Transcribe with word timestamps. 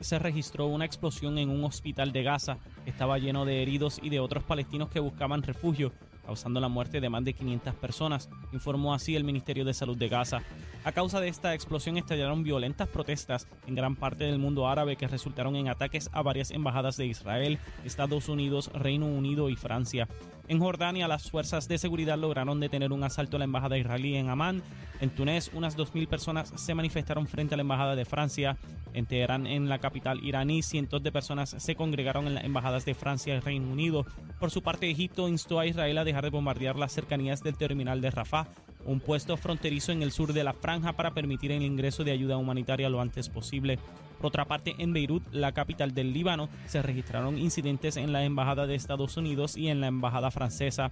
se 0.00 0.18
registró 0.18 0.66
una 0.66 0.84
explosión 0.84 1.38
en 1.38 1.48
un 1.48 1.64
hospital 1.64 2.12
de 2.12 2.22
Gaza 2.22 2.58
que 2.84 2.90
estaba 2.90 3.18
lleno 3.18 3.44
de 3.44 3.62
heridos 3.62 3.98
y 4.02 4.10
de 4.10 4.20
otros 4.20 4.44
palestinos 4.44 4.90
que 4.90 5.00
buscaban 5.00 5.42
refugio, 5.42 5.92
causando 6.24 6.60
la 6.60 6.68
muerte 6.68 7.00
de 7.00 7.08
más 7.08 7.24
de 7.24 7.32
500 7.32 7.74
personas, 7.74 8.28
informó 8.52 8.94
así 8.94 9.16
el 9.16 9.24
Ministerio 9.24 9.64
de 9.64 9.74
Salud 9.74 9.96
de 9.96 10.08
Gaza. 10.08 10.42
A 10.84 10.92
causa 10.92 11.20
de 11.20 11.28
esta 11.28 11.54
explosión 11.54 11.96
estallaron 11.96 12.42
violentas 12.42 12.88
protestas 12.88 13.46
en 13.66 13.74
gran 13.74 13.96
parte 13.96 14.24
del 14.24 14.38
mundo 14.38 14.68
árabe 14.68 14.96
que 14.96 15.08
resultaron 15.08 15.56
en 15.56 15.68
ataques 15.68 16.10
a 16.12 16.22
varias 16.22 16.50
embajadas 16.50 16.96
de 16.96 17.06
Israel, 17.06 17.58
Estados 17.84 18.28
Unidos, 18.28 18.70
Reino 18.74 19.06
Unido 19.06 19.48
y 19.48 19.56
Francia. 19.56 20.08
En 20.48 20.58
Jordania, 20.58 21.08
las 21.08 21.30
fuerzas 21.30 21.68
de 21.68 21.78
seguridad 21.78 22.18
lograron 22.18 22.60
detener 22.60 22.92
un 22.92 23.04
asalto 23.04 23.36
a 23.36 23.38
la 23.38 23.44
embajada 23.44 23.78
israelí 23.78 24.16
en 24.16 24.28
Amán. 24.28 24.62
En 25.00 25.10
Túnez, 25.10 25.50
unas 25.54 25.76
2.000 25.76 26.08
personas 26.08 26.52
se 26.56 26.74
manifestaron 26.74 27.26
frente 27.26 27.54
a 27.54 27.56
la 27.56 27.62
embajada 27.62 27.94
de 27.94 28.04
Francia. 28.04 28.56
En 28.92 29.06
Teherán, 29.06 29.46
en 29.46 29.68
la 29.68 29.78
capital 29.78 30.22
iraní, 30.22 30.62
cientos 30.62 31.02
de 31.02 31.12
personas 31.12 31.54
se 31.56 31.74
congregaron 31.74 32.26
en 32.26 32.34
las 32.34 32.44
embajadas 32.44 32.84
de 32.84 32.94
Francia 32.94 33.34
y 33.34 33.40
Reino 33.40 33.70
Unido. 33.70 34.04
Por 34.38 34.50
su 34.50 34.62
parte, 34.62 34.90
Egipto 34.90 35.28
instó 35.28 35.60
a 35.60 35.66
Israel 35.66 35.98
a 35.98 36.04
dejar 36.04 36.24
de 36.24 36.30
bombardear 36.30 36.76
las 36.76 36.92
cercanías 36.92 37.42
del 37.42 37.56
terminal 37.56 38.00
de 38.00 38.10
Rafah, 38.10 38.48
un 38.84 39.00
puesto 39.00 39.36
fronterizo 39.36 39.92
en 39.92 40.02
el 40.02 40.12
sur 40.12 40.32
de 40.32 40.44
la 40.44 40.52
franja 40.52 40.92
para 40.94 41.14
permitir 41.14 41.52
el 41.52 41.62
ingreso 41.62 42.04
de 42.04 42.12
ayuda 42.12 42.36
humanitaria 42.36 42.88
lo 42.88 43.00
antes 43.00 43.28
posible. 43.28 43.78
Por 44.18 44.26
otra 44.26 44.44
parte, 44.44 44.74
en 44.78 44.92
Beirut, 44.92 45.24
la 45.32 45.52
capital 45.52 45.94
del 45.94 46.12
Líbano, 46.12 46.48
se 46.66 46.82
registraron 46.82 47.38
incidentes 47.38 47.96
en 47.96 48.12
la 48.12 48.24
embajada 48.24 48.66
de 48.66 48.74
Estados 48.74 49.16
Unidos 49.16 49.56
y 49.56 49.68
en 49.68 49.80
la 49.80 49.88
embajada 49.88 50.30
francesa. 50.30 50.90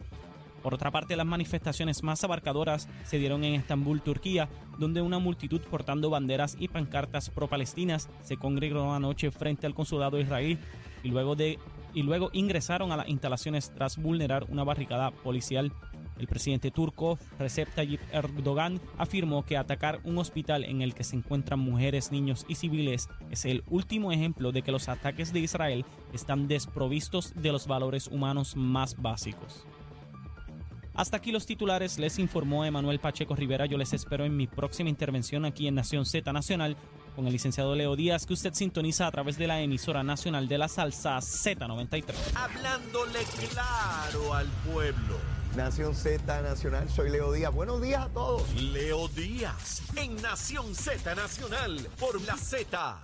Por 0.63 0.75
otra 0.75 0.91
parte, 0.91 1.17
las 1.17 1.27
manifestaciones 1.27 2.03
más 2.03 2.23
abarcadoras 2.23 2.89
se 3.05 3.19
dieron 3.19 3.45
en 3.45 3.55
Estambul, 3.55 4.03
Turquía, 4.03 4.49
donde 4.79 5.01
una 5.01 5.19
multitud 5.19 5.61
portando 5.63 6.11
banderas 6.11 6.57
y 6.59 6.69
pancartas 6.69 7.31
pro-palestinas 7.31 8.11
se 8.23 8.37
congregó 8.37 8.93
anoche 8.93 9.31
frente 9.31 9.67
al 9.67 9.75
consulado 9.75 10.21
israelí 10.21 10.59
y 11.03 11.09
luego, 11.09 11.35
de, 11.35 11.59
y 11.95 12.03
luego 12.03 12.31
ingresaron 12.33 12.93
a 12.93 12.97
las 12.99 13.09
instalaciones 13.09 13.73
tras 13.75 13.97
vulnerar 13.97 14.45
una 14.49 14.65
barricada 14.65 15.11
policial. 15.11 15.73
El 16.21 16.27
presidente 16.27 16.71
turco 16.71 17.19
Recep 17.39 17.75
Tayyip 17.75 18.01
Erdogan 18.13 18.79
afirmó 18.99 19.43
que 19.47 19.57
atacar 19.57 20.01
un 20.05 20.19
hospital 20.19 20.65
en 20.65 20.83
el 20.83 20.95
que 20.95 21.03
se 21.03 21.17
encuentran 21.17 21.59
mujeres, 21.59 22.13
niños 22.13 22.45
y 22.47 22.57
civiles 22.57 23.09
es 23.31 23.47
el 23.47 23.65
último 23.69 24.13
ejemplo 24.13 24.53
de 24.53 24.61
que 24.61 24.71
los 24.71 24.91
ataques 24.91 25.33
de 25.33 25.41
Israel 25.41 25.87
están 26.13 26.47
desprovistos 26.47 27.33
de 27.35 27.53
los 27.53 27.67
valores 27.67 28.07
humanos 28.07 28.55
más 28.55 29.01
básicos. 29.01 29.67
Hasta 30.93 31.17
aquí 31.17 31.33
los 31.33 31.47
titulares, 31.47 31.99
les 31.99 32.19
informó 32.19 32.67
Emanuel 32.67 32.99
Pacheco 32.99 33.35
Rivera. 33.35 33.65
Yo 33.65 33.79
les 33.79 33.95
espero 33.95 34.27
en 34.27 34.37
mi 34.37 34.47
próxima 34.47 34.91
intervención 34.91 35.47
aquí 35.47 35.69
en 35.69 35.77
Nación 35.77 36.05
Z 36.05 36.31
Nacional 36.35 36.77
con 37.17 37.27
el 37.27 37.33
licenciado 37.33 37.75
Leo 37.75 37.97
Díaz, 37.97 38.27
que 38.27 38.35
usted 38.35 38.53
sintoniza 38.53 39.07
a 39.07 39.11
través 39.11 39.39
de 39.39 39.47
la 39.47 39.63
emisora 39.63 40.03
nacional 40.03 40.49
de 40.49 40.59
la 40.59 40.69
salsa 40.69 41.17
Z93. 41.17 42.13
Hablándole 42.35 43.21
claro 43.51 44.35
al 44.35 44.47
pueblo. 44.71 45.40
Nación 45.57 45.97
Z 45.97 46.43
Nacional, 46.43 46.89
soy 46.89 47.11
Leo 47.11 47.33
Díaz. 47.33 47.53
Buenos 47.53 47.83
días 47.83 48.07
a 48.07 48.09
todos. 48.09 48.55
Leo 48.55 49.09
Díaz 49.09 49.83
en 49.97 50.15
Nación 50.23 50.75
Z 50.77 51.15
Nacional 51.17 51.89
por 51.99 52.21
la 52.23 52.37
Z. 52.37 53.01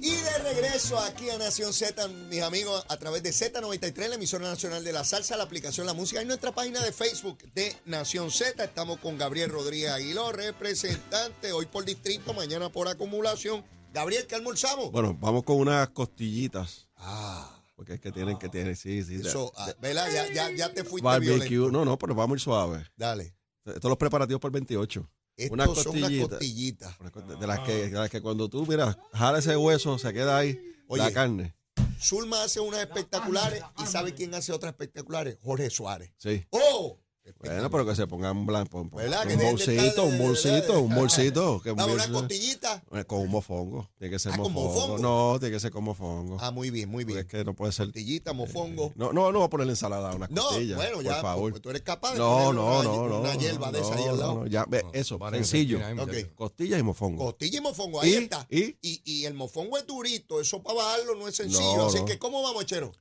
Y 0.00 0.10
de 0.10 0.38
regreso 0.38 0.98
aquí 0.98 1.28
a 1.28 1.36
Nación 1.36 1.74
Z, 1.74 2.08
mis 2.30 2.40
amigos, 2.40 2.86
a 2.88 2.96
través 2.96 3.22
de 3.22 3.30
Z93, 3.30 4.08
la 4.08 4.14
emisora 4.14 4.48
nacional 4.48 4.82
de 4.82 4.92
la 4.92 5.04
salsa, 5.04 5.36
la 5.36 5.44
aplicación 5.44 5.86
La 5.86 5.92
Música, 5.92 6.22
y 6.22 6.24
nuestra 6.24 6.52
página 6.52 6.82
de 6.82 6.92
Facebook 6.92 7.38
de 7.52 7.76
Nación 7.84 8.30
Z. 8.30 8.64
Estamos 8.64 9.00
con 9.00 9.18
Gabriel 9.18 9.50
Rodríguez 9.50 9.90
Aguiló, 9.90 10.32
representante, 10.32 11.52
hoy 11.52 11.66
por 11.66 11.84
distrito, 11.84 12.32
mañana 12.32 12.70
por 12.70 12.88
acumulación. 12.88 13.62
Gabriel, 13.92 14.26
¿qué 14.26 14.34
almorzamos? 14.34 14.90
Bueno, 14.92 15.14
vamos 15.20 15.44
con 15.44 15.56
unas 15.56 15.90
costillitas. 15.90 16.87
Ah, 16.98 17.62
Porque 17.76 17.94
es 17.94 18.00
que 18.00 18.10
tienen 18.12 18.38
que 18.38 18.48
tener, 18.48 18.76
sí, 18.76 19.02
sí. 19.04 19.16
de- 19.18 19.28
eso, 19.28 19.52
ah, 19.56 19.66
de- 19.68 19.74
¿verdad? 19.80 20.08
Ya, 20.12 20.32
ya, 20.32 20.50
ya 20.50 20.72
te 20.74 20.82
fuiste 20.84 21.04
barbecue. 21.04 21.48
violento. 21.48 21.70
No, 21.78 21.84
no, 21.84 21.98
pero 21.98 22.14
vamos 22.14 22.34
a 22.34 22.36
ir 22.36 22.40
suave. 22.40 22.86
Dale. 22.96 23.34
Estos 23.64 23.82
son 23.82 23.90
los 23.90 23.98
preparativos 23.98 24.40
para 24.40 24.48
el 24.50 24.52
28. 24.54 25.08
Estos 25.36 25.82
son 25.82 25.96
unas 25.98 26.28
costillitas. 26.28 26.98
Una 27.00 27.10
cosa 27.10 27.26
De 27.36 27.46
las 27.46 27.60
que, 27.60 27.72
de 27.88 27.90
las 27.90 28.10
que 28.10 28.20
cuando 28.20 28.48
tú, 28.48 28.66
mira, 28.66 28.98
jala 29.12 29.38
ese 29.38 29.56
hueso, 29.56 29.96
se 29.98 30.12
queda 30.12 30.38
ahí 30.38 30.58
Oye. 30.88 31.02
la 31.02 31.12
carne. 31.12 31.54
Zulma 32.00 32.42
hace 32.44 32.60
unas 32.60 32.80
espectaculares 32.80 33.62
y 33.78 33.86
¿sabe 33.86 34.14
quién 34.14 34.34
hace 34.34 34.52
otras 34.52 34.72
espectaculares? 34.72 35.38
Jorge 35.42 35.68
Suárez. 35.70 36.12
Sí. 36.16 36.44
¡Oh! 36.50 36.98
Bueno, 37.38 37.70
pero 37.70 37.86
que 37.86 37.94
se 37.94 38.06
pongan 38.06 38.46
blanco. 38.46 38.80
Un 38.80 38.90
bolsito, 38.90 40.04
un 40.04 40.18
bolsito, 40.18 40.80
un 40.80 40.94
bolsito. 40.94 41.60
que 41.62 41.72
Dame 41.74 41.94
una 41.94 42.08
costillita. 42.10 42.82
Eh, 42.92 43.04
Con 43.04 43.20
un 43.20 43.30
mofongo. 43.30 43.88
Tiene 43.98 44.12
que 44.12 44.18
ser 44.18 44.32
Ah, 44.32 44.36
¿con 44.38 44.52
mofongo. 44.52 44.74
mofongo? 44.74 44.98
No, 44.98 45.38
tiene 45.38 45.54
que 45.54 45.60
ser 45.60 45.70
con 45.70 45.84
mofongo. 45.84 46.36
Ah, 46.40 46.50
muy 46.50 46.70
bien, 46.70 46.88
muy 46.88 47.04
Porque 47.04 47.14
bien. 47.14 47.26
es 47.26 47.30
que 47.32 47.44
no 47.44 47.54
puede 47.54 47.72
ser. 47.72 47.86
Costillita, 47.86 48.32
mofongo. 48.32 48.92
No, 48.96 49.12
no, 49.12 49.30
no 49.32 49.38
voy 49.38 49.46
a 49.46 49.50
ponerle 49.50 49.72
ensalada 49.72 50.14
una 50.14 50.26
No, 50.30 50.42
costilla. 50.48 50.76
bueno, 50.76 51.02
ya, 51.02 51.12
Por 51.14 51.22
favor. 51.22 51.50
pues, 51.52 51.62
tú 51.62 51.70
eres 51.70 51.82
capaz 51.82 52.12
de 52.12 52.18
No, 52.18 52.52
no, 52.52 52.66
una, 52.78 52.82
no, 52.84 53.08
no. 53.08 53.20
una 53.20 53.34
hierba 53.34 53.70
de 53.72 53.80
esa 53.80 53.94
ahí 53.94 54.04
no, 54.04 54.10
al 54.10 54.18
lado. 54.18 54.34
no, 54.34 54.46
ya, 54.46 54.64
ve, 54.68 54.84
eso, 54.92 55.18
sencillo. 55.32 55.78
ahí, 55.84 55.92
Ok. 55.98 56.06
muchacho. 56.08 56.28
Costillas 56.34 56.80
y 56.80 56.82
mofongo. 56.82 57.24
Costilla 57.24 57.58
y 57.58 57.60
mofongo, 57.62 58.00
ahí 58.00 58.10
¿Y? 58.10 58.14
está. 58.16 58.46
¿Y? 58.50 58.76
Y, 58.82 59.02
y 59.04 59.24
el 59.24 59.34
mofongo 59.34 59.78
es 59.78 59.86
durito, 59.86 60.40
eso 60.40 60.62
para 60.62 60.76
bajarlo 60.76 61.14
no 61.14 61.28
es 61.28 61.36
sencillo. 61.36 61.86
Así 61.86 62.04
que, 62.04 62.18
¿cómo 62.18 62.42
vamos, 62.42 62.64
chero? 62.66 62.92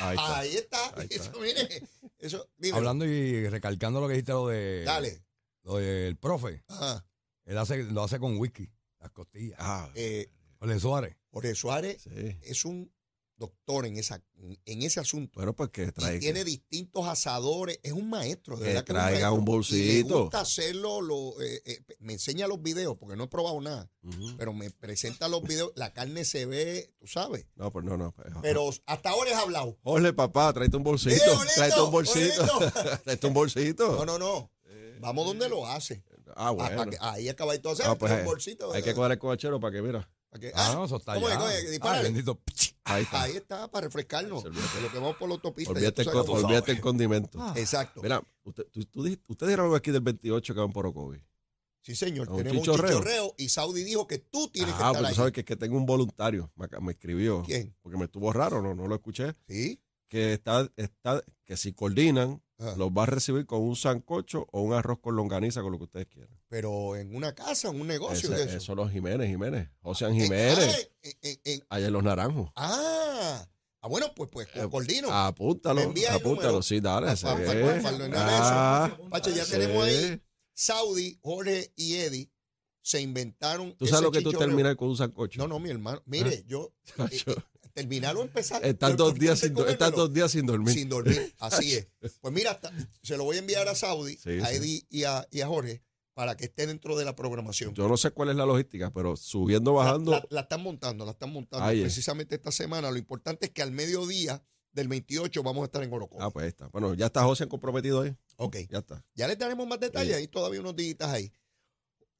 Ahí 0.00 0.16
está. 0.16 0.38
Ahí 0.38 0.56
está. 0.56 0.78
Ahí 0.96 1.06
está. 1.10 1.24
Eso, 1.30 1.32
mire, 1.40 1.82
eso. 2.18 2.48
Hablando 2.72 3.04
y 3.04 3.48
recalcando 3.48 4.00
lo 4.00 4.06
que 4.08 4.14
dijiste 4.14 4.32
lo 4.32 4.48
de 4.48 4.84
Dale. 4.84 5.22
lo 5.62 5.76
del 5.76 6.16
profe, 6.16 6.62
Ajá. 6.68 7.04
él 7.44 7.58
hace, 7.58 7.84
lo 7.84 8.02
hace 8.02 8.18
con 8.18 8.36
whisky, 8.38 8.70
las 9.00 9.10
costillas. 9.12 9.58
Ah, 9.60 9.90
Eh, 9.94 10.30
Jorge 10.58 10.80
Suárez. 10.80 11.16
Jorge 11.30 11.54
Suárez 11.54 12.02
sí. 12.02 12.38
es 12.42 12.64
un 12.64 12.92
doctor 13.38 13.86
en, 13.86 13.96
esa, 13.96 14.22
en 14.66 14.82
ese 14.82 15.00
asunto. 15.00 15.32
Bueno, 15.36 15.54
pues 15.54 15.70
que 15.70 15.84
Y 15.84 15.92
traiga. 15.92 16.20
tiene 16.20 16.44
distintos 16.44 17.06
asadores. 17.06 17.78
Es 17.82 17.92
un 17.92 18.10
maestro, 18.10 18.56
de 18.56 18.62
Que 18.62 18.68
verdad 18.74 18.84
que 18.84 18.92
es 18.92 18.98
traiga 18.98 19.30
un. 19.32 19.38
Y 19.38 19.44
me 19.44 19.46
bolsito. 19.50 20.20
gusta 20.22 20.40
hacerlo. 20.40 21.00
Lo, 21.00 21.40
eh, 21.40 21.62
eh, 21.64 21.78
me 22.00 22.14
enseña 22.14 22.46
los 22.48 22.60
videos, 22.60 22.98
porque 22.98 23.16
no 23.16 23.24
he 23.24 23.28
probado 23.28 23.60
nada. 23.60 23.90
Pero 24.36 24.52
me 24.52 24.70
presenta 24.70 25.28
los 25.28 25.42
videos. 25.42 25.72
La 25.76 25.92
carne 25.92 26.24
se 26.24 26.46
ve, 26.46 26.92
tú 26.98 27.06
sabes. 27.06 27.46
No, 27.54 27.70
pues 27.72 27.84
no, 27.84 27.96
no. 27.96 28.12
pues, 28.12 28.28
Pero 28.42 28.70
hasta 28.86 29.10
ahora 29.10 29.30
he 29.30 29.34
hablado. 29.34 29.78
Jorge, 29.82 30.12
papá, 30.12 30.52
tráete 30.52 30.76
un 30.76 30.82
bolsito. 30.84 31.14
¡Eh, 31.14 31.46
tráete 31.54 31.80
un 31.80 31.90
bolsito. 31.90 32.44
tráete 33.04 33.26
un 33.26 33.34
bolsito. 33.34 33.96
No, 33.96 34.04
no, 34.04 34.18
no. 34.18 34.50
Vamos 35.00 35.26
donde 35.26 35.48
lo 35.48 35.64
hace. 35.66 36.02
Ah, 36.34 36.50
bueno. 36.50 36.90
que- 36.90 36.96
ahí 37.00 37.28
acabadito 37.28 37.68
de 37.68 37.74
hacer. 37.74 37.86
Ah, 37.86 37.96
pues, 37.96 38.10
un 38.12 38.18
eh, 38.18 38.24
bolsito. 38.24 38.72
Hay 38.72 38.82
que 38.82 38.94
coger 38.94 39.12
el 39.12 39.18
cobachero 39.18 39.60
para 39.60 39.72
que, 39.76 39.82
mira. 39.82 40.10
Que- 40.38 40.48
Ah, 40.54 40.68
ah, 40.70 40.74
no, 40.74 40.84
eso 40.84 40.96
está 40.96 41.14
¿cómo 41.14 41.26
allá. 41.28 41.38
que? 41.38 41.44
Ah, 41.66 41.70
Dispárale. 41.70 42.02
bendito. 42.04 42.40
Ahí 42.84 43.02
está. 43.02 43.22
Ahí 43.22 43.36
está, 43.36 43.70
para 43.70 43.86
refrescarnos. 43.86 44.44
De 44.44 44.50
lo 44.50 44.90
que 44.90 44.98
vamos 44.98 45.16
por 45.16 45.28
la 45.28 45.34
autopista. 45.36 45.72
Olvídate, 45.72 46.02
el, 46.02 46.08
olvídate 46.08 46.80
condimento. 46.80 47.38
Exacto. 47.56 48.00
Mira, 48.02 48.22
usted, 48.44 48.64
tú, 48.70 48.80
ustedes 48.80 49.20
dijeron 49.48 49.64
algo 49.66 49.76
aquí 49.76 49.90
del 49.90 50.00
28 50.02 50.54
que 50.54 50.60
van 50.60 50.72
por 50.72 50.86
Ocovi. 50.86 51.22
Sí, 51.82 51.94
señor. 51.94 52.28
Un 52.30 52.38
Tenemos 52.38 52.58
un 52.58 52.64
chichorreo. 52.64 52.88
chichorreo 52.98 53.34
y 53.38 53.48
Saudi 53.48 53.82
dijo 53.84 54.06
que 54.06 54.18
tú 54.18 54.48
tienes 54.48 54.74
que 54.74 54.82
Ah, 54.82 54.88
estar 54.88 55.02
pues 55.02 55.04
ahí. 55.06 55.12
tú 55.12 55.16
sabes 55.16 55.32
que, 55.32 55.44
que 55.44 55.56
tengo 55.56 55.76
un 55.76 55.86
voluntario. 55.86 56.50
Me 56.80 56.92
escribió. 56.92 57.42
¿Quién? 57.46 57.74
Porque 57.80 57.96
me 57.96 58.04
estuvo 58.04 58.32
raro, 58.32 58.60
no, 58.60 58.74
no 58.74 58.86
lo 58.86 58.94
escuché. 58.96 59.32
Sí. 59.48 59.80
Que 60.08 60.34
está, 60.34 60.70
está, 60.76 61.22
que 61.44 61.56
si 61.56 61.72
coordinan, 61.72 62.42
Ah. 62.60 62.74
los 62.76 62.90
va 62.90 63.04
a 63.04 63.06
recibir 63.06 63.46
con 63.46 63.60
un 63.62 63.76
sancocho 63.76 64.46
o 64.50 64.62
un 64.62 64.72
arroz 64.72 64.98
con 65.00 65.14
longaniza, 65.14 65.62
con 65.62 65.70
lo 65.70 65.78
que 65.78 65.84
ustedes 65.84 66.06
quieran. 66.06 66.36
Pero 66.48 66.96
en 66.96 67.14
una 67.14 67.32
casa, 67.34 67.68
en 67.68 67.80
un 67.80 67.86
negocio 67.86 68.28
Ese- 68.32 68.36
de 68.36 68.44
eso. 68.48 68.56
Eso 68.56 68.74
los 68.74 68.90
Jiménez, 68.90 69.28
Jiménez. 69.28 69.68
José 69.80 70.06
Eh, 70.06 70.12
Jiménez. 70.12 70.58
ah, 70.58 70.88
en- 71.02 71.18
en- 71.22 71.40
en- 71.44 71.62
Allá 71.68 71.86
en 71.86 71.92
Los 71.92 72.02
Naranjos. 72.02 72.50
ah, 72.56 73.46
ah, 73.80 73.88
bueno, 73.88 74.08
pues, 74.16 74.28
pues, 74.32 74.48
Eh, 74.54 74.66
coordino. 74.68 75.08
Apúntalo, 75.12 75.92
apúntalo, 76.10 76.60
sí, 76.62 76.80
dale. 76.80 77.06
Pa- 77.06 77.16
sí. 77.16 77.24
pa- 77.26 77.36
pa- 77.36 77.44
pa- 77.44 77.82
pa- 77.82 77.88
ordenar 77.94 78.28
Ah, 78.28 78.98
ya 79.24 79.44
sí. 79.44 79.50
tenemos 79.52 79.84
ahí. 79.84 80.20
Saudi, 80.52 81.16
Jorge 81.22 81.72
y 81.76 81.94
Eddie 81.94 82.28
se 82.82 83.00
inventaron. 83.00 83.76
Tú 83.76 83.86
sabes 83.86 84.00
ese 84.00 84.02
lo 84.02 84.10
que 84.10 84.22
tú 84.22 84.32
terminas 84.32 84.74
con 84.74 84.88
un 84.88 84.96
sancocho. 84.96 85.38
No, 85.38 85.46
no, 85.46 85.60
mi 85.60 85.70
hermano. 85.70 86.02
Mire, 86.06 86.42
yo. 86.48 86.72
eh, 87.12 87.22
eh, 87.24 87.34
terminar 87.80 88.16
o 88.16 88.22
empezar. 88.22 88.64
Estás 88.64 88.90
lo 88.90 88.96
dos, 88.96 89.14
días 89.18 89.38
sin, 89.38 89.48
es 89.50 89.54
do- 89.54 89.62
estás 89.68 89.90
comérmelo. 89.90 90.02
dos 90.08 90.14
días 90.14 90.30
sin 90.32 90.46
dormir. 90.46 90.74
Sin 90.74 90.88
dormir, 90.88 91.34
así 91.38 91.74
es. 91.74 91.88
Pues 92.20 92.34
mira, 92.34 92.52
hasta- 92.52 92.72
se 93.02 93.16
lo 93.16 93.24
voy 93.24 93.36
a 93.36 93.38
enviar 93.40 93.68
a 93.68 93.74
Saudi, 93.74 94.16
Sí, 94.16 94.38
a 94.40 94.46
sí. 94.46 94.56
Eddie 94.56 94.86
y 94.90 95.04
a, 95.04 95.26
y 95.30 95.40
a 95.40 95.46
Jorge 95.46 95.82
para 96.14 96.36
que 96.36 96.46
esté 96.46 96.66
dentro 96.66 96.96
de 96.96 97.04
la 97.04 97.14
programación. 97.14 97.74
Yo 97.74 97.86
no 97.88 97.96
sé 97.96 98.10
cuál 98.10 98.30
es 98.30 98.36
la 98.36 98.44
logística, 98.44 98.90
pero 98.92 99.16
subiendo, 99.16 99.72
bajando. 99.74 100.10
La, 100.12 100.26
la 100.30 100.40
están 100.40 100.62
montando, 100.64 101.04
la 101.04 101.12
están 101.12 101.32
montando 101.32 101.64
Ahí 101.64 101.80
precisamente 101.82 102.34
esta 102.34 102.50
semana. 102.50 102.90
Lo 102.90 102.96
importante 102.98 103.46
es 103.46 103.52
que 103.52 103.62
al 103.62 103.70
mediodía 103.70 104.42
del 104.72 104.88
28 104.88 105.42
vamos 105.44 105.62
a 105.62 105.64
estar 105.66 105.82
en 105.84 105.92
Oroco. 105.92 106.16
Ah, 106.20 106.30
pues 106.30 106.42
ahí 106.42 106.48
está. 106.48 106.66
Bueno, 106.68 106.94
ya 106.94 107.06
está 107.06 107.22
José 107.22 107.46
comprometido 107.46 108.02
ahí. 108.02 108.16
ok, 108.36 108.56
Ya 108.68 108.78
está. 108.78 109.04
ya 109.14 109.28
les 109.28 109.38
daremos 109.38 109.66
más 109.68 109.78
detalles, 109.78 110.16
hay 110.16 110.26
todavía 110.26 110.60
unos 110.60 110.74
días 110.74 110.96
ahí. 111.02 111.32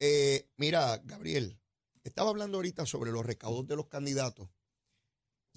Eh, 0.01 0.49
mira, 0.57 1.01
Gabriel, 1.05 1.59
estaba 2.05 2.31
hablando 2.31 2.59
ahorita 2.59 2.87
sobre 2.87 3.11
los 3.11 3.27
recaudos 3.27 3.67
de 3.67 3.75
los 3.77 3.89
candidatos 3.89 4.49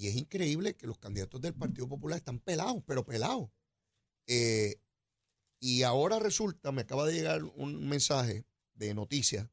y 0.02 0.08
es 0.08 0.16
increíble 0.16 0.76
que 0.76 0.88
los 0.88 0.98
candidatos 0.98 1.40
del 1.42 1.54
Partido 1.54 1.88
Popular 1.88 2.18
están 2.18 2.40
pelados, 2.40 2.82
pero 2.88 3.06
pelados. 3.06 3.52
Eh, 4.26 4.82
y 5.60 5.84
ahora 5.84 6.18
resulta, 6.18 6.72
me 6.72 6.82
acaba 6.82 7.06
de 7.06 7.14
llegar 7.14 7.44
un 7.44 7.88
mensaje 7.88 8.48
de 8.74 8.96
noticias 8.96 9.48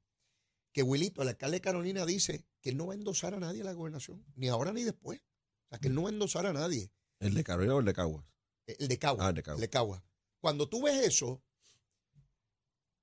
que 0.72 0.82
Wilito, 0.82 1.20
el 1.20 1.28
alcalde 1.28 1.58
de 1.58 1.60
Carolina, 1.60 2.06
dice 2.06 2.46
que 2.62 2.70
él 2.70 2.78
no 2.78 2.86
va 2.86 2.94
a 2.94 2.96
endosar 2.96 3.34
a 3.34 3.40
nadie 3.40 3.60
a 3.60 3.64
la 3.64 3.74
gobernación, 3.74 4.24
ni 4.36 4.48
ahora 4.48 4.72
ni 4.72 4.84
después. 4.84 5.20
O 5.20 5.68
sea, 5.68 5.80
que 5.80 5.88
él 5.88 5.94
no 5.94 6.04
va 6.04 6.08
a 6.08 6.12
endosar 6.12 6.46
a 6.46 6.54
nadie. 6.54 6.90
¿El 7.20 7.34
de 7.34 7.44
Carolina 7.44 7.74
o 7.74 7.80
el 7.80 7.84
de 7.84 7.92
Caguas? 7.92 8.24
El 8.64 8.88
de 8.88 8.98
Cagua. 8.98 9.26
Ah, 9.26 9.28
el 9.28 9.34
de 9.34 9.42
Cagua. 9.42 9.56
el 9.56 9.60
de 9.60 9.68
Cagua. 9.68 10.04
Cuando 10.40 10.66
tú 10.66 10.80
ves 10.84 11.06
eso, 11.06 11.42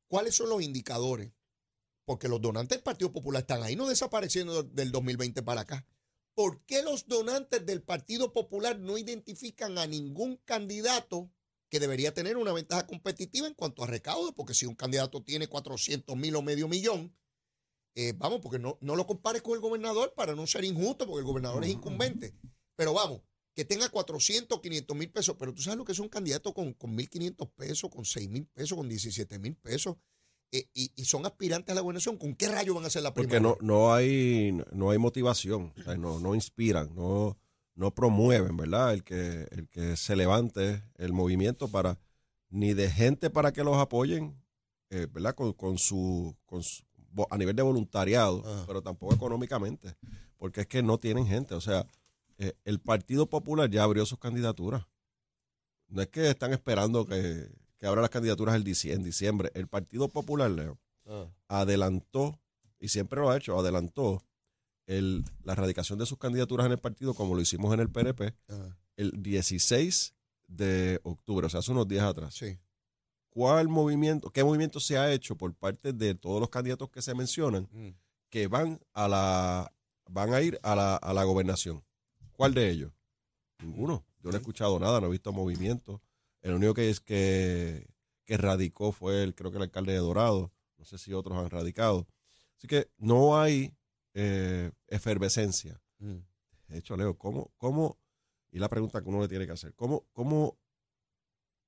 ¿cuáles 0.07 0.33
son 0.33 0.49
los 0.49 0.63
indicadores? 0.63 1.31
Porque 2.05 2.27
los 2.27 2.41
donantes 2.41 2.77
del 2.77 2.83
Partido 2.83 3.11
Popular 3.11 3.41
están 3.41 3.61
ahí, 3.61 3.75
no 3.75 3.87
desapareciendo 3.87 4.63
del 4.63 4.91
2020 4.91 5.43
para 5.43 5.61
acá. 5.61 5.85
¿Por 6.35 6.65
qué 6.65 6.83
los 6.83 7.07
donantes 7.07 7.65
del 7.65 7.81
Partido 7.81 8.33
Popular 8.33 8.77
no 8.77 8.97
identifican 8.97 9.77
a 9.77 9.87
ningún 9.87 10.35
candidato 10.43 11.31
que 11.69 11.79
debería 11.79 12.13
tener 12.13 12.35
una 12.35 12.51
ventaja 12.51 12.85
competitiva 12.85 13.47
en 13.47 13.53
cuanto 13.53 13.83
a 13.83 13.87
recaudo? 13.87 14.35
Porque 14.35 14.53
si 14.53 14.65
un 14.65 14.75
candidato 14.75 15.23
tiene 15.23 15.47
400 15.47 16.13
mil 16.17 16.35
o 16.35 16.41
medio 16.41 16.67
millón, 16.67 17.15
eh, 17.95 18.13
vamos, 18.17 18.41
porque 18.41 18.59
no, 18.59 18.77
no 18.81 18.97
lo 18.97 19.07
compares 19.07 19.41
con 19.41 19.53
el 19.53 19.61
gobernador 19.61 20.13
para 20.13 20.35
no 20.35 20.45
ser 20.45 20.65
injusto, 20.65 21.07
porque 21.07 21.21
el 21.21 21.25
gobernador 21.25 21.63
es 21.63 21.71
incumbente. 21.71 22.35
Pero 22.75 22.93
vamos, 22.93 23.21
que 23.55 23.63
tenga 23.63 23.87
400, 23.87 24.59
500 24.59 24.97
mil 24.97 25.09
pesos, 25.09 25.37
pero 25.39 25.53
tú 25.53 25.61
sabes 25.61 25.77
lo 25.77 25.85
que 25.85 25.93
es 25.93 25.99
un 25.99 26.09
candidato 26.09 26.53
con, 26.53 26.73
con 26.73 26.97
1.500 26.97 27.49
pesos, 27.55 27.89
con 27.89 28.03
6 28.03 28.29
mil 28.29 28.45
pesos, 28.47 28.77
con 28.77 28.89
17 28.89 29.39
mil 29.39 29.55
pesos, 29.55 29.95
y, 30.73 30.91
y 30.95 31.05
son 31.05 31.25
aspirantes 31.25 31.71
a 31.71 31.75
la 31.75 31.81
gobernación. 31.81 32.17
¿Con 32.17 32.35
qué 32.35 32.47
rayo 32.47 32.73
van 32.73 32.83
a 32.83 32.87
hacer 32.87 33.01
la 33.03 33.13
Porque 33.13 33.39
primaria? 33.39 33.57
no, 33.61 33.67
no 33.67 33.93
hay 33.93 34.57
no 34.71 34.89
hay 34.91 34.97
motivación, 34.97 35.73
o 35.79 35.83
sea, 35.83 35.95
no, 35.97 36.19
no 36.19 36.35
inspiran, 36.35 36.93
no, 36.95 37.37
no 37.75 37.93
promueven, 37.93 38.55
¿verdad? 38.57 38.93
El 38.93 39.03
que, 39.03 39.47
el 39.51 39.67
que 39.69 39.95
se 39.97 40.15
levante 40.15 40.83
el 40.97 41.13
movimiento 41.13 41.67
para, 41.67 41.97
ni 42.49 42.73
de 42.73 42.89
gente 42.89 43.29
para 43.29 43.51
que 43.51 43.63
los 43.63 43.77
apoyen, 43.77 44.35
eh, 44.89 45.07
¿verdad? 45.11 45.35
Con, 45.35 45.53
con 45.53 45.77
su, 45.77 46.35
con 46.45 46.63
su- 46.63 46.83
a 47.29 47.37
nivel 47.37 47.55
de 47.55 47.63
voluntariado, 47.63 48.43
pero 48.67 48.81
tampoco 48.81 49.13
económicamente, 49.15 49.95
porque 50.37 50.61
es 50.61 50.67
que 50.67 50.83
no 50.83 50.97
tienen 50.99 51.25
gente, 51.25 51.53
o 51.55 51.61
sea, 51.61 51.87
eh, 52.37 52.53
el 52.65 52.79
Partido 52.79 53.29
Popular 53.29 53.69
ya 53.69 53.83
abrió 53.83 54.05
sus 54.05 54.19
candidaturas. 54.19 54.85
No 55.87 56.01
es 56.01 56.09
que 56.09 56.29
están 56.29 56.51
esperando 56.51 57.05
que, 57.05 57.47
que 57.85 57.89
abra 57.89 58.01
las 58.01 58.09
candidaturas 58.09 58.55
el 58.55 58.67
en 58.91 59.03
diciembre. 59.03 59.51
El 59.53 59.67
Partido 59.67 60.09
Popular, 60.09 60.49
Leo, 60.49 60.79
Ah, 61.07 61.27
adelantó, 61.49 62.39
y 62.79 62.87
siempre 62.87 63.21
lo 63.21 63.29
ha 63.29 63.37
hecho, 63.37 63.59
adelantó 63.59 64.23
el, 64.87 65.23
la 65.43 65.53
erradicación 65.53 65.99
de 65.99 66.07
sus 66.07 66.17
candidaturas 66.17 66.65
en 66.65 66.71
el 66.71 66.79
partido, 66.79 67.13
como 67.13 67.35
lo 67.35 67.41
hicimos 67.41 67.71
en 67.75 67.79
el 67.81 67.91
PNP, 67.91 68.33
ah, 68.49 68.75
el 68.97 69.11
16 69.21 70.15
de 70.47 70.99
octubre, 71.03 71.45
o 71.45 71.49
sea, 71.51 71.59
hace 71.59 71.71
unos 71.71 71.87
días 71.87 72.05
atrás. 72.05 72.33
sí. 72.33 72.57
¿Cuál 73.29 73.67
movimiento, 73.67 74.31
qué 74.31 74.43
movimiento 74.43 74.79
se 74.79 74.97
ha 74.97 75.11
hecho 75.11 75.35
por 75.35 75.53
parte 75.53 75.93
de 75.93 76.15
todos 76.15 76.39
los 76.39 76.49
candidatos 76.49 76.89
que 76.89 77.01
se 77.03 77.13
mencionan 77.13 77.67
Mm. 77.71 77.89
que 78.31 78.47
van 78.47 78.79
a 78.93 79.07
la 79.07 79.71
van 80.09 80.33
a 80.33 80.41
ir 80.41 80.57
a 80.63 80.73
la, 80.75 80.95
a 80.95 81.13
la 81.13 81.23
gobernación? 81.23 81.83
¿Cuál 82.31 82.53
de 82.55 82.67
ellos? 82.71 82.91
Ninguno. 83.61 84.03
Yo 84.23 84.31
no 84.31 84.37
he 84.37 84.39
escuchado 84.39 84.79
nada, 84.79 84.99
no 85.01 85.07
he 85.07 85.11
visto 85.11 85.31
movimiento. 85.33 86.01
El 86.45 86.53
único 86.53 86.75
que 86.75 86.91
es 86.91 86.99
que, 86.99 87.87
que 88.23 88.37
radicó 88.37 88.91
fue 88.91 89.23
el, 89.23 89.33
creo 89.33 89.49
que 89.49 89.57
el 89.57 89.63
alcalde 89.63 89.93
de 89.93 89.97
Dorado. 89.97 90.53
No 90.77 90.85
sé 90.85 90.99
si 90.99 91.11
otros 91.11 91.35
han 91.35 91.49
radicado. 91.49 92.07
Así 92.55 92.67
que 92.67 92.91
no 92.97 93.39
hay 93.39 93.75
eh, 94.13 94.71
efervescencia. 94.87 95.81
Mm. 95.97 96.17
De 96.67 96.77
hecho, 96.77 96.95
Leo, 96.97 97.17
¿cómo, 97.17 97.51
cómo, 97.57 97.97
y 98.51 98.59
la 98.59 98.69
pregunta 98.69 99.01
que 99.01 99.09
uno 99.09 99.21
le 99.21 99.27
tiene 99.27 99.47
que 99.47 99.53
hacer, 99.53 99.73
¿cómo, 99.73 100.05
cómo 100.13 100.59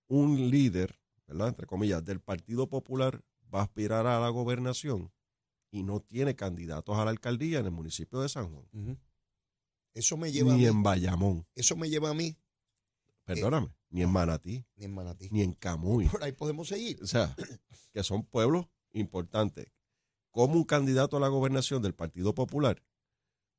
un 0.09 0.49
líder, 0.51 0.99
¿verdad? 1.25 1.47
Entre 1.47 1.65
comillas, 1.65 2.05
del 2.05 2.19
Partido 2.19 2.69
Popular 2.69 3.23
va 3.53 3.61
a 3.61 3.63
aspirar 3.63 4.05
a 4.05 4.19
la 4.19 4.29
gobernación 4.29 5.11
y 5.71 5.81
no 5.81 6.01
tiene 6.01 6.35
candidatos 6.35 6.95
a 6.97 7.03
la 7.03 7.09
alcaldía 7.09 7.59
en 7.59 7.65
el 7.65 7.71
municipio 7.71 8.21
de 8.21 8.29
San 8.29 8.51
Juan? 8.51 8.99
Eso 9.95 10.17
me 10.17 10.31
lleva 10.31 10.51
a 10.53 10.55
Ni 10.55 10.61
mí. 10.61 10.67
en 10.67 10.83
Bayamón, 10.83 11.47
Eso 11.55 11.75
me 11.75 11.89
lleva 11.89 12.11
a 12.11 12.13
mí, 12.13 12.37
perdóname, 13.23 13.75
ni 13.89 14.01
en 14.01 14.11
Manatí, 14.11 14.65
ni 14.75 14.85
en 14.85 14.93
Manatí. 14.93 15.29
ni 15.31 15.41
en 15.41 15.53
Camuy. 15.53 16.07
Por 16.09 16.23
ahí 16.23 16.31
podemos 16.31 16.67
seguir. 16.67 17.01
O 17.01 17.07
sea, 17.07 17.35
que 17.93 18.03
son 18.03 18.23
pueblos 18.23 18.67
importantes. 18.91 19.71
¿Cómo 20.31 20.55
un 20.55 20.65
candidato 20.65 21.17
a 21.17 21.19
la 21.19 21.29
gobernación 21.29 21.81
del 21.81 21.95
Partido 21.95 22.33
Popular? 22.33 22.83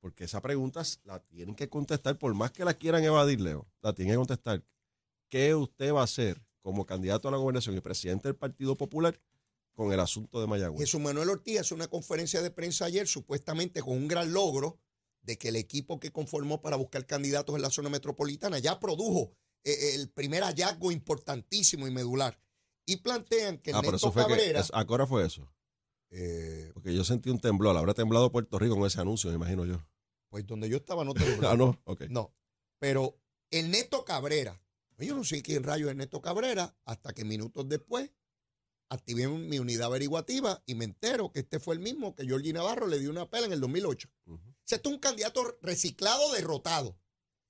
Porque 0.01 0.25
esa 0.25 0.41
pregunta 0.41 0.83
la 1.05 1.19
tienen 1.21 1.55
que 1.55 1.69
contestar, 1.69 2.19
por 2.19 2.35
más 2.35 2.53
que 2.53 2.65
la 2.65 2.75
quieran 2.75 3.03
evadir, 3.03 3.41
Leo, 3.41 3.67
la 3.83 3.95
tienen 3.95 4.15
que 4.15 4.19
contestar. 4.19 4.65
¿Qué 5.29 5.55
usted 5.55 5.93
va 5.93 6.03
a 6.03 6.05
hacer 6.05 6.41
como 6.63 6.87
candidato 6.87 7.29
a 7.29 7.31
la 7.31 7.37
gobernación 7.37 7.77
y 7.77 7.81
presidente 7.81 8.29
del 8.29 8.37
Partido 8.37 8.77
Popular 8.77 9.21
con 9.75 9.93
el 9.93 9.99
asunto 9.99 10.41
de 10.41 10.47
Mayagüez? 10.47 10.81
Jesús 10.81 11.01
Manuel 11.01 11.31
Ortiz 11.31 11.61
hace 11.61 11.75
una 11.75 11.89
conferencia 11.89 12.43
de 12.43 12.51
prensa 12.51 12.85
ayer, 12.85 13.09
supuestamente 13.09 13.83
con 13.83 13.97
un 13.97 14.07
gran 14.07 14.33
logro 14.33 14.79
de 15.23 15.37
que 15.37 15.49
el 15.49 15.57
equipo 15.57 15.99
que 15.99 16.13
conformó 16.13 16.63
para 16.63 16.77
buscar 16.77 17.05
candidatos 17.05 17.57
en 17.57 17.63
la 17.63 17.71
zona 17.71 17.89
metropolitana 17.89 18.61
ya 18.61 18.79
produjo 18.79 19.33
el 19.65 20.09
primer 20.11 20.43
hallazgo 20.43 20.91
importantísimo 20.93 21.87
y 21.87 21.91
medular. 21.91 22.39
Y 22.87 22.99
plantean 22.99 23.59
que 23.59 23.71
ah, 23.73 23.81
pero 23.81 23.89
Ernesto 23.89 24.09
eso 24.09 24.13
fue 24.13 24.23
Cabrera, 24.23 24.63
que. 24.63 24.69
¿A 24.73 24.87
qué 24.87 24.93
hora 24.93 25.07
fue 25.07 25.27
eso? 25.27 25.53
eh, 26.11 26.71
Porque 26.73 26.95
yo 26.95 27.05
sentí 27.05 27.29
un 27.31 27.39
temblor. 27.39 27.77
Habrá 27.77 27.93
temblado 27.95 28.33
Puerto 28.33 28.59
Rico 28.59 28.77
con 28.77 28.87
ese 28.87 29.01
anuncio, 29.01 29.29
me 29.31 29.37
imagino 29.37 29.67
yo. 29.67 29.85
pues 30.31 30.47
donde 30.47 30.69
yo 30.69 30.79
estaba 30.79 31.05
no 31.05 31.13
te 31.15 31.25
ah, 31.47 31.57
no. 31.57 31.79
Ok. 31.85 32.03
No, 32.09 32.35
pero 32.79 33.21
Ernesto 33.51 34.05
Cabrera, 34.05 34.63
yo 34.99 35.15
no 35.15 35.25
sé 35.25 35.43
quién 35.43 35.65
rayo 35.65 35.87
es 35.87 35.91
Ernesto 35.91 36.21
Cabrera, 36.23 36.77
hasta 36.85 37.13
que 37.13 37.25
minutos 37.25 37.69
después 37.69 38.11
activé 38.91 39.29
mi 39.29 39.59
unidad 39.59 39.89
averiguativa 39.89 40.63
y 40.65 40.75
me 40.75 40.87
entero 40.87 41.31
que 41.31 41.41
este 41.41 41.61
fue 41.61 41.75
el 41.75 41.81
mismo 41.81 42.15
que 42.15 42.25
Georgie 42.25 42.55
Navarro 42.55 42.87
le 42.87 42.99
dio 42.99 43.11
una 43.11 43.29
pela 43.29 43.45
en 43.47 43.53
el 43.53 43.61
2008. 43.61 44.09
Ujú. 44.27 44.35
O 44.37 44.55
sea, 44.65 44.77
este 44.77 44.89
es 44.89 44.95
un 44.95 45.01
candidato 45.01 45.59
reciclado, 45.61 46.33
derrotado. 46.33 46.99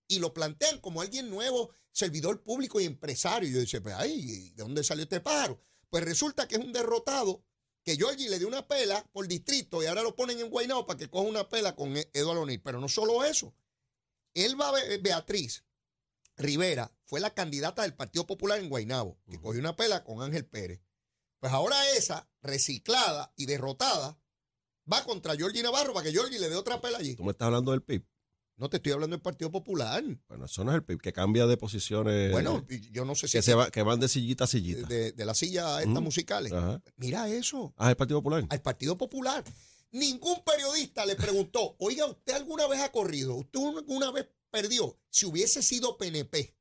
Y 0.08 0.18
lo 0.18 0.32
plantean 0.34 0.80
como 0.80 1.00
alguien 1.02 1.30
nuevo, 1.30 1.70
servidor 1.92 2.42
público 2.42 2.80
y 2.80 2.84
empresario. 2.86 3.48
Y 3.48 3.52
yo 3.52 3.60
dice, 3.60 3.80
pues, 3.80 3.94
ay, 3.96 4.50
¿de 4.50 4.62
dónde 4.62 4.82
salió 4.82 5.04
este 5.04 5.20
pájaro? 5.20 5.60
Pues 5.90 6.02
resulta 6.04 6.48
que 6.48 6.56
es 6.56 6.64
un 6.64 6.72
derrotado 6.72 7.44
que 7.84 7.96
Georgie 7.96 8.28
le 8.28 8.38
dio 8.38 8.48
una 8.48 8.66
pela 8.66 9.02
por 9.12 9.28
distrito 9.28 9.82
y 9.82 9.86
ahora 9.86 10.02
lo 10.02 10.16
ponen 10.16 10.40
en 10.40 10.50
Guaynabo 10.50 10.86
para 10.86 10.98
que 10.98 11.08
coja 11.08 11.28
una 11.28 11.48
pela 11.48 11.74
con 11.76 11.96
E- 11.96 12.10
Eduardo 12.12 12.42
O'Neill. 12.42 12.60
Pero 12.62 12.80
no 12.80 12.88
solo 12.88 13.22
eso. 13.24 13.54
Elba 14.34 14.72
Be- 14.72 14.98
Beatriz 14.98 15.64
Rivera 16.36 16.92
fue 17.04 17.20
la 17.20 17.34
candidata 17.34 17.82
del 17.82 17.94
Partido 17.94 18.26
Popular 18.26 18.58
en 18.60 18.68
Guaynabo, 18.68 19.18
que 19.28 19.36
Ujú. 19.36 19.42
cogió 19.46 19.60
una 19.60 19.76
pela 19.76 20.04
con 20.04 20.22
Ángel 20.22 20.46
Pérez. 20.46 20.80
Pues 21.40 21.52
ahora 21.52 21.90
esa, 21.92 22.28
reciclada 22.42 23.32
y 23.36 23.46
derrotada, 23.46 24.18
va 24.90 25.04
contra 25.04 25.36
Georgie 25.36 25.62
Navarro 25.62 25.92
para 25.94 26.04
que 26.04 26.12
Georgie 26.12 26.38
le 26.38 26.48
dé 26.48 26.56
otra 26.56 26.80
pela 26.80 26.98
allí. 26.98 27.14
¿Tú 27.16 27.24
me 27.24 27.32
estás 27.32 27.46
hablando 27.46 27.70
del 27.72 27.82
PIB? 27.82 28.04
No 28.58 28.68
te 28.68 28.78
estoy 28.78 28.92
hablando 28.92 29.14
del 29.16 29.22
Partido 29.22 29.50
Popular. 29.52 30.02
Bueno, 30.28 30.44
eso 30.46 30.64
no 30.64 30.72
es 30.72 30.76
el 30.76 30.82
PIB, 30.84 31.00
que 31.00 31.12
cambia 31.12 31.46
de 31.46 31.56
posiciones. 31.56 32.32
bueno, 32.32 32.66
y 32.68 32.90
yo 32.90 33.04
no 33.04 33.14
sé 33.14 33.28
si 33.28 33.38
que, 33.38 33.42
se 33.42 33.54
va, 33.54 33.70
que 33.70 33.82
van 33.82 34.00
de 34.00 34.08
sillita 34.08 34.44
a 34.44 34.46
sillita. 34.48 34.86
de, 34.88 35.12
de 35.12 35.24
la 35.24 35.34
silla 35.34 35.78
estas 35.78 35.92
Ujú. 35.94 36.02
musicales. 36.02 36.52
Ajá. 36.52 36.82
Mira 36.96 37.28
eso, 37.28 37.72
Ah, 37.76 37.90
el 37.90 37.96
Partido 37.96 38.18
Popular. 38.20 38.44
al 38.50 38.60
Partido 38.62 38.98
Popular. 38.98 39.44
Ningún 39.92 40.42
periodista 40.44 41.06
le 41.06 41.14
preguntó, 41.16 41.76
oiga, 41.78 42.04
¿usted 42.06 42.34
alguna 42.34 42.66
vez 42.66 42.80
ha 42.80 42.90
corrido? 42.92 43.36
¿Usted 43.36 43.60
alguna 43.60 44.10
vez 44.10 44.26
perdió? 44.50 44.98
Si 45.08 45.24
hubiese 45.24 45.62
sido 45.62 45.96
PNP, 45.96 46.54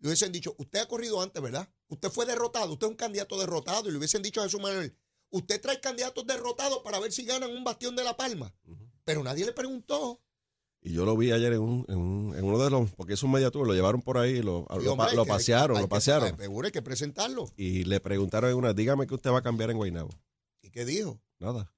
le 0.00 0.08
hubiesen 0.08 0.30
dicho, 0.30 0.54
usted 0.58 0.80
ha 0.80 0.86
corrido 0.88 1.20
antes, 1.22 1.42
¿verdad? 1.42 1.68
Usted 1.88 2.10
fue 2.10 2.26
derrotado, 2.26 2.74
usted 2.74 2.86
es 2.86 2.90
un 2.90 2.96
candidato 2.96 3.38
derrotado. 3.40 3.88
Y 3.88 3.92
le 3.92 3.98
hubiesen 3.98 4.22
dicho 4.22 4.40
a 4.40 4.44
Jesús 4.44 4.60
Manuel, 4.60 4.94
usted 5.30 5.60
trae 5.60 5.80
candidatos 5.80 6.26
derrotados 6.26 6.80
para 6.84 6.98
ver 7.00 7.12
si 7.12 7.24
ganan 7.24 7.50
un 7.50 7.64
bastión 7.64 7.96
de 7.96 8.04
La 8.04 8.14
Palma. 8.16 8.54
Pero 9.04 9.22
nadie 9.24 9.46
le 9.46 9.52
preguntó. 9.52 10.20
Y 10.86 10.92
yo 10.92 11.06
lo 11.06 11.16
vi 11.16 11.32
ayer 11.32 11.54
en, 11.54 11.60
un, 11.62 11.84
en, 11.88 11.96
un- 11.96 12.36
en 12.36 12.44
uno 12.44 12.58
de 12.62 12.68
los, 12.68 12.90
porque 12.92 13.14
es 13.14 13.22
un 13.22 13.32
media 13.32 13.50
tour, 13.50 13.66
lo 13.66 13.72
llevaron 13.72 14.02
por 14.02 14.18
ahí, 14.18 14.42
lo, 14.42 14.66
lo, 14.68 14.92
hombre, 14.92 14.96
pa- 14.96 15.06
hay 15.10 15.16
lo 15.16 15.24
pasearon, 15.24 15.76
hay 15.78 15.82
lo 15.82 15.88
que- 15.88 15.90
pasearon. 15.90 16.36
Seguro 16.38 16.66
hay 16.66 16.72
que 16.72 16.82
presentarlo. 16.82 17.50
Y 17.56 17.84
le 17.84 18.00
preguntaron 18.00 18.50
en 18.50 18.56
una, 18.56 18.74
dígame 18.74 19.06
que 19.06 19.14
usted 19.14 19.30
va 19.30 19.38
a 19.38 19.42
cambiar 19.42 19.70
en 19.70 19.78
Guaynabo. 19.78 20.10
¿Y 20.60 20.70
qué 20.70 20.84
dijo? 20.84 21.18
Nada. 21.38 21.72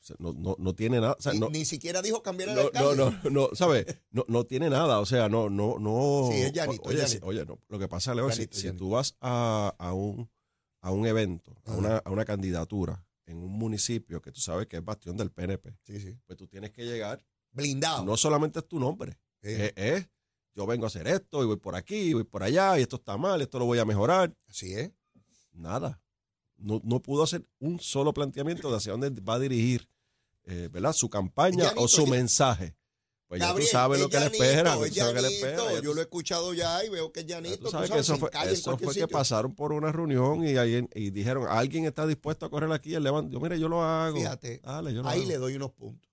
O 0.00 0.04
sea, 0.04 0.16
no, 0.20 0.32
no, 0.32 0.54
no 0.58 0.74
tiene 0.74 1.00
nada. 1.00 1.16
O 1.18 1.22
sea, 1.22 1.32
ni, 1.32 1.40
no, 1.40 1.48
ni 1.50 1.64
siquiera 1.64 2.00
dijo 2.02 2.22
cambiar 2.22 2.50
el 2.50 2.54
no, 2.56 2.62
no, 2.62 2.66
alcalde. 2.66 3.18
no, 3.24 3.30
no, 3.30 3.48
¿sabes? 3.54 3.86
No, 4.10 4.24
no 4.28 4.44
tiene 4.44 4.70
nada. 4.70 5.00
O 5.00 5.06
sea, 5.06 5.28
no, 5.28 5.48
no, 5.50 5.78
no. 5.80 6.28
Sí, 6.30 6.38
es 6.42 6.52
llanito, 6.52 6.82
oye, 6.88 6.98
es 7.02 7.10
si- 7.10 7.14
llanito. 7.18 7.26
oye, 7.26 7.44
no. 7.46 7.58
Lo 7.68 7.78
que 7.78 7.88
pasa, 7.88 8.14
Leo, 8.14 8.28
si, 8.30 8.42
Llanito, 8.42 8.56
si 8.58 8.72
tú 8.72 8.90
vas 8.90 9.16
a, 9.20 9.74
a 9.78 9.92
un, 9.94 10.28
a 10.80 10.90
un 10.92 11.06
evento, 11.06 11.56
a 11.64 11.72
una, 11.74 11.96
a 11.98 12.10
una 12.10 12.24
candidatura 12.24 13.04
en 13.26 13.38
un 13.38 13.52
municipio 13.52 14.20
que 14.22 14.30
tú 14.32 14.40
sabes 14.40 14.66
que 14.66 14.76
es 14.76 14.84
bastión 14.84 15.16
del 15.16 15.30
PNP, 15.30 15.76
Sí, 15.84 16.00
sí. 16.00 16.16
pues 16.26 16.36
tú 16.36 16.46
tienes 16.48 16.70
que 16.70 16.84
llegar. 16.84 17.24
Blindado. 17.52 18.04
No 18.04 18.16
solamente 18.16 18.58
es 18.60 18.66
tu 18.66 18.78
nombre, 18.80 19.18
Sí. 19.42 19.50
es, 19.50 19.72
es, 19.76 20.08
yo 20.54 20.66
vengo 20.66 20.84
a 20.84 20.88
hacer 20.88 21.06
esto 21.08 21.42
y 21.42 21.46
voy 21.46 21.56
por 21.56 21.74
aquí, 21.76 21.96
y 21.96 22.12
voy 22.14 22.24
por 22.24 22.42
allá, 22.42 22.78
y 22.78 22.82
esto 22.82 22.96
está 22.96 23.16
mal, 23.16 23.40
esto 23.42 23.58
lo 23.58 23.64
voy 23.66 23.78
a 23.78 23.84
mejorar. 23.84 24.34
Así 24.48 24.74
es. 24.74 24.90
Nada. 25.52 26.00
No, 26.56 26.80
no 26.84 27.00
pudo 27.00 27.24
hacer 27.24 27.44
un 27.58 27.80
solo 27.80 28.12
planteamiento 28.14 28.70
de 28.70 28.76
hacia 28.76 28.92
dónde 28.92 29.10
va 29.20 29.34
a 29.34 29.38
dirigir 29.38 29.88
eh, 30.44 30.68
¿verdad? 30.72 30.92
su 30.92 31.08
campaña 31.10 31.72
o 31.76 31.88
su 31.88 32.04
ya- 32.04 32.10
mensaje. 32.10 32.74
Pues 33.28 33.40
ya 33.40 33.54
tú 33.54 33.62
sabes 33.62 33.96
es 33.98 34.04
lo 34.04 34.10
que 34.10 34.20
le 34.20 34.26
espera. 34.26 34.74
es 34.74 34.90
tú 34.90 34.94
sabes 34.94 35.14
que 35.14 35.22
le 35.22 35.28
llanito. 35.30 35.46
espera. 35.46 35.72
ya 35.72 35.80
Yo 35.80 35.94
lo 35.94 36.00
he 36.00 36.02
escuchado 36.02 36.52
ya 36.52 36.84
y 36.84 36.90
veo 36.90 37.10
que 37.12 37.20
es 37.20 37.26
ya 37.26 37.36
llanito. 37.36 37.56
tú 37.56 37.64
tú 37.64 37.70
sabes 37.70 37.90
que 37.90 37.98
eso 37.98 38.16
fue, 38.18 38.30
eso 38.44 38.76
fue 38.76 38.94
que 38.94 39.08
pasaron 39.08 39.54
por 39.54 39.72
una 39.72 39.90
reunión 39.90 40.46
y, 40.46 40.56
ahí, 40.58 40.86
y 40.94 41.10
dijeron, 41.10 41.46
alguien 41.48 41.86
está 41.86 42.06
dispuesto 42.06 42.44
a 42.44 42.50
correr 42.50 42.70
aquí. 42.72 42.94
Él 42.94 43.02
levantó, 43.02 43.32
yo, 43.32 43.40
mire, 43.40 43.58
yo 43.58 43.68
lo 43.68 43.82
hago. 43.82 44.18
Fíjate, 44.18 44.60
Dale, 44.62 44.92
yo 44.92 45.02
lo 45.02 45.08
ahí 45.08 45.20
hago. 45.20 45.28
le 45.30 45.36
doy 45.38 45.56
unos 45.56 45.70
puntos. 45.72 46.11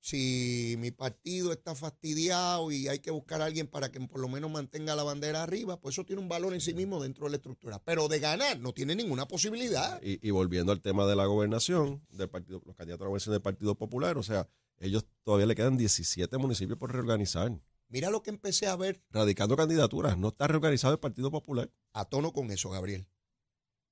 Si 0.00 0.76
mi 0.78 0.90
partido 0.90 1.52
está 1.52 1.74
fastidiado 1.74 2.70
y 2.70 2.88
hay 2.88 3.00
que 3.00 3.10
buscar 3.10 3.42
a 3.42 3.46
alguien 3.46 3.66
para 3.66 3.90
que 3.90 4.00
por 4.00 4.20
lo 4.20 4.28
menos 4.28 4.50
mantenga 4.50 4.94
la 4.94 5.02
bandera 5.02 5.42
arriba, 5.42 5.80
pues 5.80 5.94
eso 5.94 6.04
tiene 6.04 6.22
un 6.22 6.28
valor 6.28 6.54
en 6.54 6.60
sí 6.60 6.72
mismo 6.72 7.02
dentro 7.02 7.24
de 7.24 7.30
la 7.30 7.36
estructura. 7.36 7.82
Pero 7.84 8.08
de 8.08 8.20
ganar 8.20 8.60
no 8.60 8.72
tiene 8.72 8.94
ninguna 8.94 9.26
posibilidad. 9.26 10.00
Y, 10.02 10.26
y 10.26 10.30
volviendo 10.30 10.72
al 10.72 10.80
tema 10.80 11.06
de 11.06 11.16
la 11.16 11.26
gobernación, 11.26 12.06
del 12.10 12.28
partido, 12.28 12.62
los 12.64 12.76
candidatos 12.76 13.02
a 13.02 13.04
la 13.04 13.08
gobernación 13.08 13.32
del 13.32 13.42
Partido 13.42 13.74
Popular, 13.74 14.16
o 14.18 14.22
sea, 14.22 14.48
ellos 14.78 15.06
todavía 15.24 15.46
le 15.46 15.54
quedan 15.54 15.76
17 15.76 16.38
municipios 16.38 16.78
por 16.78 16.92
reorganizar. 16.92 17.60
Mira 17.88 18.10
lo 18.10 18.22
que 18.22 18.30
empecé 18.30 18.66
a 18.66 18.76
ver 18.76 19.02
Radicando 19.10 19.56
candidaturas, 19.56 20.18
no 20.18 20.28
está 20.28 20.46
reorganizado 20.46 20.92
el 20.92 21.00
Partido 21.00 21.30
Popular. 21.30 21.70
a 21.92 22.04
tono 22.04 22.32
con 22.32 22.50
eso, 22.50 22.70
Gabriel. 22.70 23.08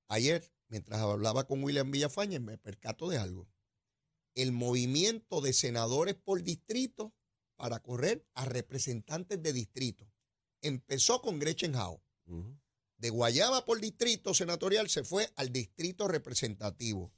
Ayer, 0.07 0.49
mientras 0.69 1.01
hablaba 1.01 1.45
con 1.45 1.63
William 1.63 1.91
Villafañez, 1.91 2.39
me 2.39 2.57
percato 2.57 3.09
de 3.09 3.17
algo. 3.17 3.49
El 4.37 4.51
movimiento 4.51 5.41
de 5.41 5.51
senadores 5.51 6.13
por 6.13 6.43
distrito 6.43 7.11
para 7.55 7.79
correr 7.79 8.23
a 8.35 8.45
representantes 8.45 9.41
de 9.41 9.51
distrito. 9.51 10.07
Empezó 10.61 11.21
con 11.23 11.39
Gretchen 11.39 11.75
Howe. 11.75 11.99
De 12.97 13.09
Guayaba 13.09 13.65
por 13.65 13.81
distrito 13.81 14.35
senatorial 14.35 14.89
se 14.89 15.03
fue 15.03 15.31
al 15.35 15.51
distrito 15.51 16.07
representativo. 16.07 17.11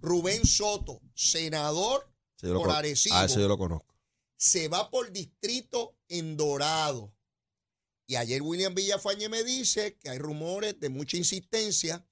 Rubén 0.00 0.44
Soto, 0.44 1.00
senador, 1.14 2.06
lo 2.42 2.60
Por 2.60 2.70
Arecibo. 2.70 3.16
Ah, 3.16 3.24
ese 3.24 3.40
yo 3.40 3.48
lo 3.48 3.58
conozco. 3.58 3.94
se 4.36 4.68
va 4.68 4.90
por 4.90 5.10
distrito 5.10 5.96
en 6.08 6.36
Dorado. 6.36 7.14
Y 8.06 8.16
ayer 8.16 8.42
William 8.42 8.74
Villafañe 8.74 9.28
me 9.28 9.42
dice 9.42 9.96
que 9.98 10.10
hay 10.10 10.18
rumores 10.18 10.78
de 10.78 10.88
mucha 10.90 11.16
insistencia 11.16 12.06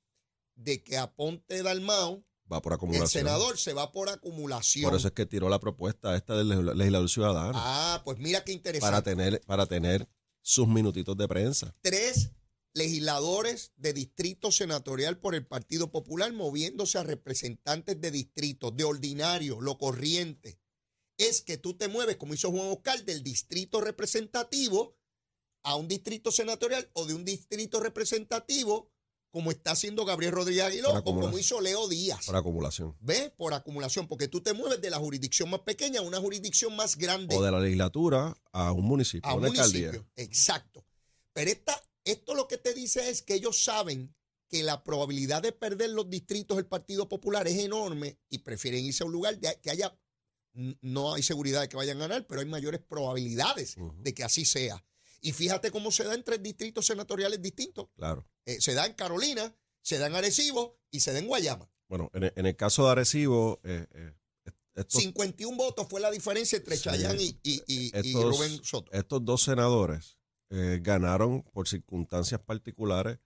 de 0.54 0.82
que 0.82 0.96
a 0.96 1.14
Ponte 1.14 1.62
Dalmau, 1.62 2.25
Va 2.52 2.62
por 2.62 2.72
el 2.72 2.76
acumulación. 2.76 3.08
senador, 3.24 3.58
se 3.58 3.72
va 3.72 3.90
por 3.92 4.08
acumulación. 4.08 4.88
Por 4.88 4.96
eso 4.98 5.08
es 5.08 5.14
que 5.14 5.26
tiró 5.26 5.48
la 5.48 5.58
propuesta 5.58 6.14
esta 6.16 6.36
del 6.36 6.48
legisla- 6.48 6.74
legislador 6.74 7.08
ciudadano. 7.10 7.52
Ah, 7.56 8.02
pues 8.04 8.18
mira 8.18 8.44
qué 8.44 8.52
para 8.52 8.56
interesante. 8.56 9.10
tener, 9.10 9.40
para 9.46 9.66
tener 9.66 10.08
sus 10.42 10.68
minutitos 10.68 11.16
de 11.16 11.26
prensa. 11.26 11.74
Tres 11.80 12.30
legisladores 12.72 13.72
de 13.76 13.92
distrito 13.92 14.52
senatorial 14.52 15.18
por 15.18 15.34
el 15.34 15.46
Partido 15.46 15.90
Popular 15.90 16.32
moviéndose 16.32 16.98
a 16.98 17.02
representantes 17.02 18.00
de 18.00 18.10
distritos, 18.10 18.76
de 18.76 18.84
ordinario, 18.84 19.60
lo 19.60 19.76
corriente. 19.78 20.60
Es 21.18 21.40
que 21.40 21.56
tú 21.56 21.74
te 21.74 21.88
mueves, 21.88 22.16
como 22.16 22.34
hizo 22.34 22.50
Juan 22.50 22.68
Oscar, 22.68 23.02
del 23.04 23.22
distrito 23.24 23.80
representativo 23.80 24.96
a 25.64 25.74
un 25.74 25.88
distrito 25.88 26.30
senatorial 26.30 26.88
o 26.92 27.06
de 27.06 27.14
un 27.14 27.24
distrito 27.24 27.80
representativo, 27.80 28.92
como 29.36 29.50
está 29.50 29.72
haciendo 29.72 30.06
Gabriel 30.06 30.32
Rodríguez 30.32 30.64
Aguiló 30.64 30.94
o 30.94 31.04
como 31.04 31.38
hizo 31.38 31.60
Leo 31.60 31.88
Díaz. 31.88 32.24
Por 32.24 32.36
acumulación. 32.36 32.96
¿Ves? 33.00 33.30
Por 33.36 33.52
acumulación, 33.52 34.08
porque 34.08 34.28
tú 34.28 34.40
te 34.40 34.54
mueves 34.54 34.80
de 34.80 34.88
la 34.88 34.96
jurisdicción 34.96 35.50
más 35.50 35.60
pequeña 35.60 36.00
a 36.00 36.04
una 36.04 36.18
jurisdicción 36.20 36.74
más 36.74 36.96
grande 36.96 37.36
O 37.36 37.44
de 37.44 37.50
la 37.50 37.60
legislatura 37.60 38.34
a 38.52 38.72
un 38.72 38.86
municipio, 38.86 39.28
a 39.30 39.34
un 39.34 39.40
una 39.40 39.48
alcaldía. 39.48 39.88
municipio. 39.88 40.10
Exacto. 40.16 40.86
Pero 41.34 41.50
esta, 41.50 41.78
esto 42.06 42.34
lo 42.34 42.48
que 42.48 42.56
te 42.56 42.72
dice 42.72 43.10
es 43.10 43.20
que 43.20 43.34
ellos 43.34 43.62
saben 43.62 44.16
que 44.48 44.62
la 44.62 44.82
probabilidad 44.82 45.42
de 45.42 45.52
perder 45.52 45.90
los 45.90 46.08
distritos 46.08 46.56
del 46.56 46.64
Partido 46.64 47.06
Popular 47.06 47.46
es 47.46 47.58
enorme 47.58 48.18
y 48.30 48.38
prefieren 48.38 48.86
irse 48.86 49.02
a 49.02 49.06
un 49.06 49.12
lugar 49.12 49.38
de 49.38 49.60
que 49.60 49.70
haya, 49.70 49.94
no 50.80 51.12
hay 51.12 51.22
seguridad 51.22 51.60
de 51.60 51.68
que 51.68 51.76
vayan 51.76 51.98
a 51.98 52.08
ganar, 52.08 52.26
pero 52.26 52.40
hay 52.40 52.46
mayores 52.46 52.80
probabilidades 52.80 53.76
de 53.98 54.14
que 54.14 54.24
así 54.24 54.46
sea. 54.46 54.82
Y 55.20 55.32
fíjate 55.32 55.70
cómo 55.70 55.90
se 55.90 56.04
da 56.04 56.14
en 56.14 56.22
tres 56.24 56.42
distritos 56.42 56.86
senatoriales 56.86 57.40
distintos. 57.42 57.88
Claro. 57.96 58.26
Eh, 58.44 58.60
se 58.60 58.74
da 58.74 58.86
en 58.86 58.92
Carolina, 58.94 59.54
se 59.82 59.98
da 59.98 60.06
en 60.06 60.14
Arecibo 60.14 60.78
y 60.90 61.00
se 61.00 61.12
da 61.12 61.18
en 61.18 61.26
Guayama. 61.26 61.68
Bueno, 61.88 62.10
en 62.14 62.24
el, 62.24 62.32
en 62.36 62.46
el 62.46 62.56
caso 62.56 62.84
de 62.86 62.92
Arecibo, 62.92 63.60
eh, 63.64 63.86
eh, 63.92 64.12
estos, 64.74 65.00
51 65.02 65.56
votos 65.56 65.86
fue 65.88 66.00
la 66.00 66.10
diferencia 66.10 66.58
entre 66.58 66.76
Sí. 66.76 66.82
Chayán 66.84 67.16
y, 67.20 67.38
y- 67.42 67.62
y- 67.66 67.86
y 67.86 67.90
Estos- 67.94 68.36
Rubén 68.38 68.64
Soto. 68.64 68.92
estos 68.92 69.24
dos 69.24 69.42
senadores 69.42 70.18
eh, 70.50 70.80
ganaron 70.82 71.42
por 71.42 71.66
circunstancias 71.66 72.40
particulares 72.40 73.18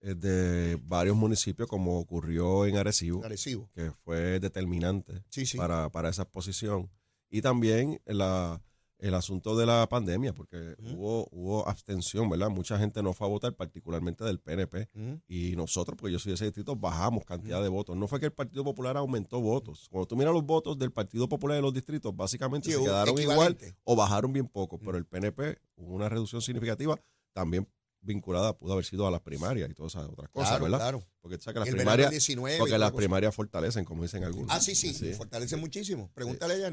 eh, 0.00 0.14
de 0.14 0.78
varios 0.82 1.16
municipios, 1.16 1.68
como 1.68 1.98
ocurrió 1.98 2.64
en 2.66 2.76
Arecibo, 2.76 3.24
Arecibo. 3.24 3.70
que 3.74 3.90
fue 4.04 4.38
determinante 4.38 5.24
Sí, 5.30 5.46
sí. 5.46 5.56
para, 5.56 5.90
para 5.90 6.10
esa 6.10 6.26
posición. 6.30 6.90
Y 7.30 7.40
también 7.42 8.00
la, 8.06 8.62
el 9.06 9.14
asunto 9.14 9.54
de 9.54 9.66
la 9.66 9.86
pandemia, 9.86 10.32
porque 10.34 10.76
hubo, 10.94 11.28
hubo 11.30 11.68
abstención, 11.68 12.30
¿verdad? 12.30 12.48
Mucha 12.48 12.78
gente 12.78 13.02
no 13.02 13.12
fue 13.12 13.26
a 13.26 13.30
votar, 13.30 13.52
particularmente 13.54 14.24
del 14.24 14.40
PNP. 14.40 14.88
Y 15.28 15.54
nosotros, 15.56 15.94
porque 15.98 16.12
yo 16.12 16.18
soy 16.18 16.30
de 16.30 16.36
ese 16.36 16.46
distrito, 16.46 16.74
bajamos 16.74 17.24
cantidad 17.26 17.62
de 17.62 17.68
votos. 17.68 17.96
No 17.98 18.08
fue 18.08 18.18
que 18.18 18.26
el 18.26 18.32
Partido 18.32 18.64
Popular 18.64 18.96
aumentó 18.96 19.40
votos. 19.42 19.88
Cuando 19.90 20.06
tú 20.06 20.16
miras 20.16 20.32
los 20.32 20.44
votos 20.44 20.78
del 20.78 20.90
Partido 20.90 21.28
Popular 21.28 21.56
de 21.56 21.62
los 21.62 21.74
distritos, 21.74 22.16
básicamente 22.16 22.70
Sí, 22.70 22.78
se 22.78 22.82
quedaron 22.82 23.18
igual 23.20 23.58
o 23.84 23.94
bajaron 23.94 24.32
bien 24.32 24.48
poco. 24.48 24.78
Pero 24.78 24.96
el 24.96 25.04
PNP 25.04 25.58
hubo 25.76 25.94
una 25.94 26.08
reducción 26.08 26.40
significativa, 26.40 26.98
también 27.34 27.68
vinculada 28.00 28.56
pudo 28.56 28.72
haber 28.74 28.84
sido 28.86 29.06
a 29.06 29.10
las 29.10 29.20
primarias 29.20 29.68
y 29.70 29.74
todas 29.74 29.94
esas 29.94 30.08
otras 30.08 30.30
cosas, 30.30 30.48
Claro, 30.50 30.64
¿verdad? 30.64 30.78
claro. 30.78 31.04
Porque 31.20 31.36
tú 31.38 31.44
sabes 31.44 31.54
que 31.54 31.60
las 31.60 31.68
El 31.68 31.76
primarias, 31.76 32.10
19 32.10 32.56
y 32.56 32.58
porque 32.58 32.78
las 32.78 32.90
cosa. 32.90 32.98
primarias 32.98 33.34
fortalecen, 33.34 33.84
como 33.84 34.02
dicen 34.02 34.24
algunos. 34.24 34.50
Ah, 34.50 34.60
sí, 34.60 34.74
sí, 34.74 34.92
fortalece 35.14 35.56
muchísimo. 35.56 36.10
Pregúntale 36.14 36.54
a 36.64 36.68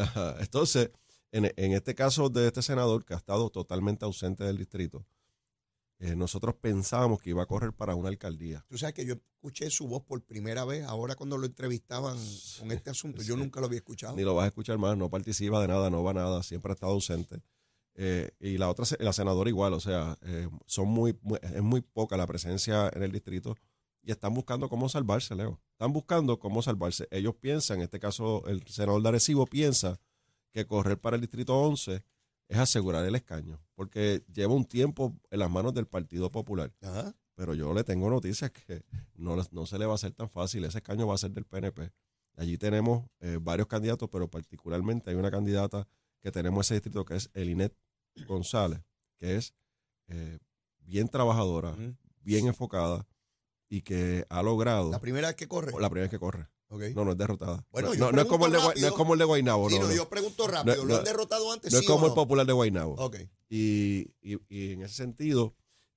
ajá. 0.00 0.36
Entonces, 0.40 0.90
en, 1.32 1.52
en 1.56 1.72
este 1.72 1.94
caso 1.94 2.28
de 2.28 2.46
este 2.46 2.62
senador 2.62 3.04
que 3.04 3.14
ha 3.14 3.16
estado 3.18 3.50
totalmente 3.50 4.04
ausente 4.04 4.44
del 4.44 4.58
distrito, 4.58 5.04
eh, 5.98 6.16
nosotros 6.16 6.54
pensábamos 6.54 7.20
que 7.20 7.30
iba 7.30 7.42
a 7.42 7.46
correr 7.46 7.72
para 7.74 7.94
una 7.94 8.08
alcaldía. 8.08 8.64
Tú 8.68 8.78
sabes 8.78 8.94
que 8.94 9.04
yo 9.04 9.14
escuché 9.34 9.68
su 9.70 9.86
voz 9.86 10.02
por 10.02 10.22
primera 10.22 10.64
vez 10.64 10.84
ahora 10.86 11.14
cuando 11.14 11.36
lo 11.36 11.44
entrevistaban 11.46 12.16
con 12.58 12.72
este 12.72 12.88
asunto. 12.90 13.22
Yo 13.22 13.36
nunca 13.36 13.60
lo 13.60 13.66
había 13.66 13.78
escuchado. 13.78 14.16
Ni 14.16 14.22
lo 14.22 14.34
vas 14.34 14.44
a 14.44 14.48
escuchar 14.48 14.78
más, 14.78 14.96
no 14.96 15.10
participa 15.10 15.60
de 15.60 15.68
nada, 15.68 15.90
no 15.90 16.02
va 16.02 16.12
a 16.12 16.14
nada, 16.14 16.42
siempre 16.42 16.72
ha 16.72 16.74
estado 16.74 16.92
ausente. 16.92 17.42
Eh, 17.96 18.30
y 18.40 18.56
la 18.56 18.70
otra, 18.70 18.86
la 18.98 19.12
senadora 19.12 19.50
igual, 19.50 19.74
o 19.74 19.80
sea, 19.80 20.16
eh, 20.22 20.48
son 20.64 20.88
muy, 20.88 21.18
muy- 21.20 21.38
es 21.42 21.62
muy 21.62 21.82
poca 21.82 22.16
la 22.16 22.26
presencia 22.26 22.88
en 22.94 23.02
el 23.02 23.12
distrito 23.12 23.56
y 24.02 24.10
están 24.10 24.32
buscando 24.32 24.70
cómo 24.70 24.88
salvarse, 24.88 25.34
Leo. 25.34 25.60
Están 25.72 25.92
buscando 25.92 26.38
cómo 26.38 26.62
salvarse. 26.62 27.08
Ellos 27.10 27.34
piensan, 27.34 27.78
en 27.78 27.82
este 27.84 28.00
caso 28.00 28.46
el 28.46 28.66
senador 28.66 29.02
de 29.02 29.08
Arecibo 29.10 29.44
piensa 29.44 30.00
que 30.52 30.66
correr 30.66 30.98
para 30.98 31.16
el 31.16 31.20
distrito 31.20 31.56
11 31.58 32.04
es 32.48 32.58
asegurar 32.58 33.04
el 33.04 33.14
escaño, 33.14 33.60
porque 33.74 34.24
lleva 34.32 34.54
un 34.54 34.64
tiempo 34.64 35.16
en 35.30 35.38
las 35.38 35.50
manos 35.50 35.72
del 35.72 35.86
Partido 35.86 36.30
Popular. 36.30 36.72
Ajá. 36.82 37.14
Pero 37.34 37.54
yo 37.54 37.72
le 37.72 37.84
tengo 37.84 38.10
noticias 38.10 38.50
que 38.50 38.84
no, 39.14 39.36
no 39.50 39.66
se 39.66 39.78
le 39.78 39.86
va 39.86 39.92
a 39.92 39.94
hacer 39.94 40.12
tan 40.12 40.28
fácil. 40.28 40.64
Ese 40.64 40.78
escaño 40.78 41.06
va 41.06 41.14
a 41.14 41.18
ser 41.18 41.30
del 41.30 41.46
PNP. 41.46 41.90
Allí 42.36 42.58
tenemos 42.58 43.08
eh, 43.20 43.38
varios 43.40 43.66
candidatos, 43.66 44.08
pero 44.10 44.28
particularmente 44.28 45.10
hay 45.10 45.16
una 45.16 45.30
candidata 45.30 45.86
que 46.20 46.30
tenemos 46.30 46.58
en 46.58 46.60
ese 46.60 46.74
distrito 46.74 47.04
que 47.04 47.16
es 47.16 47.30
Elinet 47.32 47.74
González, 48.26 48.80
que 49.16 49.36
es 49.36 49.54
eh, 50.08 50.38
bien 50.80 51.08
trabajadora, 51.08 51.74
bien 52.20 52.46
enfocada 52.46 53.06
y 53.68 53.82
que 53.82 54.26
ha 54.28 54.42
logrado 54.42 54.90
La 54.90 55.00
primera 55.00 55.28
vez 55.28 55.36
que 55.36 55.48
corre. 55.48 55.72
la 55.80 55.88
primera 55.88 56.04
vez 56.04 56.10
que 56.10 56.18
corre. 56.18 56.48
No, 56.70 57.04
no 57.04 57.12
es 57.12 57.18
derrotada. 57.18 57.66
Bueno, 57.72 57.88
no, 57.94 58.20
es 58.22 58.26
como 58.28 58.46
el 58.46 58.52
de, 58.52 58.58
no 58.58 58.86
es 58.86 58.92
como 58.92 59.12
el 59.14 59.18
de 59.18 59.24
Guaynabo. 59.24 59.68
Sí, 59.70 59.78
no, 59.78 59.92
yo 59.92 60.08
pregunto 60.08 60.46
rápido. 60.46 60.84
¿Lo 60.84 60.96
han 60.96 61.04
derrotado 61.04 61.52
antes? 61.52 61.72
No 61.72 61.78
sí 61.78 61.84
es 61.84 61.90
como 61.90 62.06
el 62.06 62.12
popular 62.14 62.46
de 62.46 62.52
Guaynabo. 62.52 62.94
Ok. 62.94 63.16
Y, 63.48 64.06
y- 64.22 64.38
y 64.48 64.72
en 64.72 64.82
ese 64.82 64.94
sentido, 64.94 65.54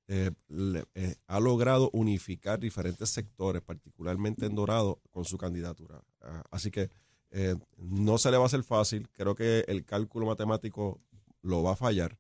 eh, 0.08 0.32
le- 0.48 0.86
eh, 0.96 1.16
ha 1.28 1.40
logrado 1.40 1.90
unificar 1.94 2.60
diferentes 2.60 3.10
sectores, 3.10 3.62
particularmente 3.62 4.46
en 4.48 4.56
Dorado, 4.56 5.00
con 5.12 5.26
su 5.26 5.38
candidatura. 5.38 6.02
Ah, 6.22 6.44
así 6.52 6.72
que 6.72 6.90
eh, 7.32 7.56
no 7.78 8.18
se 8.18 8.32
le 8.32 8.38
va 8.38 8.44
a 8.44 8.48
hacer 8.48 8.64
fácil. 8.64 9.08
Creo 9.12 9.36
que 9.36 9.64
el 9.68 9.86
cálculo 9.86 10.26
matemático 10.26 11.00
lo 11.42 11.62
va 11.64 11.74
a 11.74 11.76
fallar. 11.76 12.18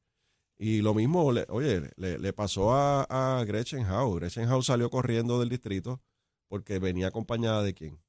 Y 0.57 0.81
lo 0.81 0.93
mismo, 0.93 1.31
le- 1.31 1.45
oye, 1.49 1.89
le, 1.97 2.19
le 2.19 2.33
pasó 2.33 2.71
a, 2.73 3.03
a 3.39 3.43
Gretchen 3.45 3.85
Howe. 3.89 4.15
Gretchen 4.19 4.47
Howe 4.51 4.61
salió 4.63 4.89
corriendo 4.91 5.39
del 5.39 5.49
distrito 5.49 5.99
porque 6.47 6.77
venía 6.79 7.07
acompañada 7.07 7.63
de 7.63 7.73
quién? 7.73 7.99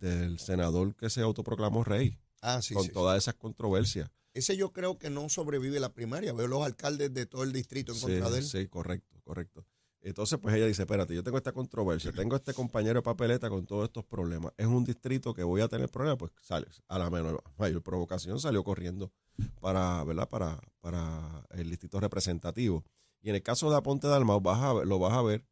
Del 0.00 0.38
senador 0.38 0.94
que 0.94 1.10
se 1.10 1.20
autoproclamó 1.22 1.84
rey, 1.84 2.18
Ah, 2.40 2.62
sí, 2.62 2.74
con 2.74 2.84
sí. 2.84 2.90
todas 2.92 3.18
esas 3.18 3.34
controversias. 3.34 4.10
Ese 4.34 4.56
yo 4.56 4.72
creo 4.72 4.98
que 4.98 5.10
no 5.10 5.28
sobrevive 5.28 5.80
la 5.80 5.92
primaria. 5.92 6.32
Veo 6.32 6.46
los 6.46 6.62
alcaldes 6.64 7.12
de 7.12 7.26
todo 7.26 7.42
el 7.42 7.52
distrito 7.52 7.92
en 7.92 7.98
Sí, 7.98 8.02
contra 8.06 8.30
de 8.30 8.38
él. 8.38 8.44
sí, 8.44 8.68
correcto, 8.68 9.20
correcto. 9.24 9.66
Entonces, 10.00 10.38
pues 10.40 10.54
ella 10.54 10.66
dice, 10.66 10.82
espérate, 10.82 11.12
yo 11.14 11.24
tengo 11.24 11.38
esta 11.38 11.50
controversia, 11.52 12.12
tengo 12.12 12.36
este 12.36 12.54
compañero 12.54 12.94
de 13.00 13.02
papeleta 13.02 13.50
con 13.50 13.66
todos 13.66 13.84
estos 13.86 14.04
problemas. 14.04 14.52
Es 14.56 14.66
un 14.66 14.84
distrito 14.84 15.34
que 15.34 15.42
voy 15.42 15.60
a 15.60 15.66
tener 15.68 15.88
problemas, 15.90 16.18
pues 16.18 16.30
sales. 16.40 16.80
A 16.86 16.98
la 17.00 17.10
menor, 17.10 17.42
mayor 17.58 17.82
provocación 17.82 18.38
salió 18.38 18.62
corriendo 18.62 19.10
para, 19.60 20.04
¿verdad? 20.04 20.28
Para, 20.28 20.60
para 20.80 21.44
el 21.50 21.68
distrito 21.68 21.98
representativo. 21.98 22.84
Y 23.20 23.30
en 23.30 23.34
el 23.36 23.42
caso 23.42 23.70
de 23.70 23.76
Aponte 23.76 24.06
Dalmau, 24.06 24.40
vas 24.40 24.62
a 24.62 24.72
ver- 24.74 24.86
lo 24.86 24.98
vas 24.98 25.12
a 25.14 25.22
ver 25.22 25.44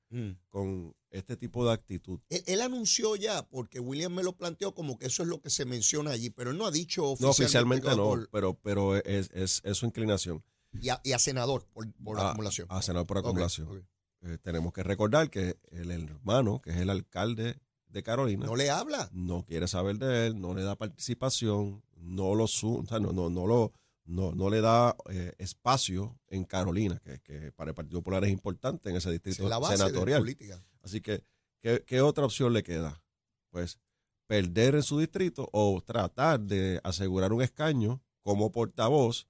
con 0.51 0.95
este 1.11 1.37
tipo 1.37 1.65
de 1.67 1.73
actitud. 1.73 2.21
Él, 2.29 2.43
él 2.47 2.61
anunció 2.61 3.17
ya, 3.17 3.47
porque 3.49 3.81
William 3.81 4.13
me 4.13 4.23
lo 4.23 4.37
planteó 4.37 4.75
como 4.75 4.99
que 4.99 5.07
eso 5.07 5.23
es 5.23 5.29
lo 5.29 5.41
que 5.41 5.51
se 5.51 5.65
menciona 5.65 6.11
allí, 6.13 6.31
pero 6.31 6.51
él 6.51 6.59
no 6.59 6.67
ha 6.67 6.71
dicho 6.71 7.03
No, 7.21 7.31
oficialmente. 7.31 7.89
oficialmente 7.89 7.89
no, 7.97 8.05
por- 8.05 8.29
pero, 8.31 8.55
pero 8.55 8.97
es, 8.97 9.31
es, 9.33 9.61
es 9.65 9.77
su 9.77 9.87
inclinación. 9.87 10.43
y, 10.81 10.91
a, 10.91 11.01
y 11.05 11.13
a 11.13 11.19
senador 11.19 11.67
por, 11.73 11.91
por 11.95 12.19
a- 12.21 12.31
acumulación. 12.31 12.67
A 12.71 12.83
senador 12.83 13.07
por 13.07 13.19
acumulación. 13.19 13.87
Eh, 14.23 14.39
tenemos 14.43 14.73
que 14.73 14.83
recordar 14.83 15.31
que 15.31 15.59
el 15.71 15.91
hermano, 15.91 16.61
que 16.61 16.71
es 16.71 16.77
el 16.77 16.91
alcalde 16.91 17.59
de 17.89 18.03
Carolina, 18.03 18.47
No 18.47 18.57
le 18.57 18.71
habla. 18.71 19.09
no 19.13 19.45
quiere 19.45 19.69
saber 19.69 19.99
de 19.99 20.27
él, 20.29 20.41
no 20.41 20.55
le 20.55 20.63
da 20.63 20.77
participación, 20.77 21.83
no 21.97 22.35
lo 22.35 22.47
su- 22.47 22.77
o 22.79 22.87
sea, 22.87 22.99
no, 23.01 23.13
no, 23.13 23.31
no 23.31 23.47
lo 23.47 23.73
no, 24.07 24.33
no 24.33 24.51
le 24.51 24.61
da 24.61 24.97
eh, 25.11 25.33
espacio 25.39 26.19
en 26.29 26.45
Carolina, 26.45 27.01
que, 27.01 27.21
que 27.21 27.53
para 27.53 27.71
el 27.71 27.75
Partido 27.75 28.01
Popular 28.01 28.25
es 28.25 28.31
importante 28.31 28.91
en 28.91 28.97
ese 28.97 29.11
distrito 29.11 29.45
es 29.45 29.51
la 29.51 29.59
base 29.59 29.75
de 29.75 29.79
la 29.79 29.87
senatorial. 29.87 30.21
política. 30.21 30.65
Así 30.83 31.01
que, 31.01 31.25
¿qué, 31.61 31.85
qué 31.87 32.01
otra 32.01 32.25
opción 32.25 32.53
le 32.53 32.63
queda? 32.63 33.03
Pues 33.51 33.79
perder 34.27 34.75
en 34.77 34.83
su 34.83 34.99
distrito 34.99 35.49
o 35.53 35.81
tratar 35.85 36.41
de 36.41 36.81
asegurar 36.85 37.33
un 37.33 37.43
escaño 37.43 38.03
como 38.23 38.51
portavoz 38.51 39.29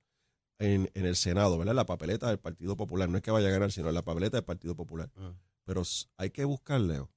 en, 0.59 0.91
en 0.95 1.05
el 1.07 1.17
Senado, 1.17 1.59
¿verdad? 1.59 1.75
La 1.75 1.87
papeleta 1.87 2.29
del 2.29 2.39
Partido 2.39 2.77
Popular. 2.77 3.09
No 3.09 3.17
es 3.17 3.23
que 3.23 3.31
vaya 3.31 3.49
a 3.49 3.51
ganar, 3.51 3.73
sino 3.73 3.91
la 3.93 4.03
papeleta 4.03 4.39
del 4.39 4.45
Partido 4.45 4.75
Popular. 4.75 5.11
Ah. 5.17 5.35
Pero 5.65 5.83
hay 6.17 6.31
que 6.31 6.45
buscar, 6.45 6.81
Leo. 6.81 7.11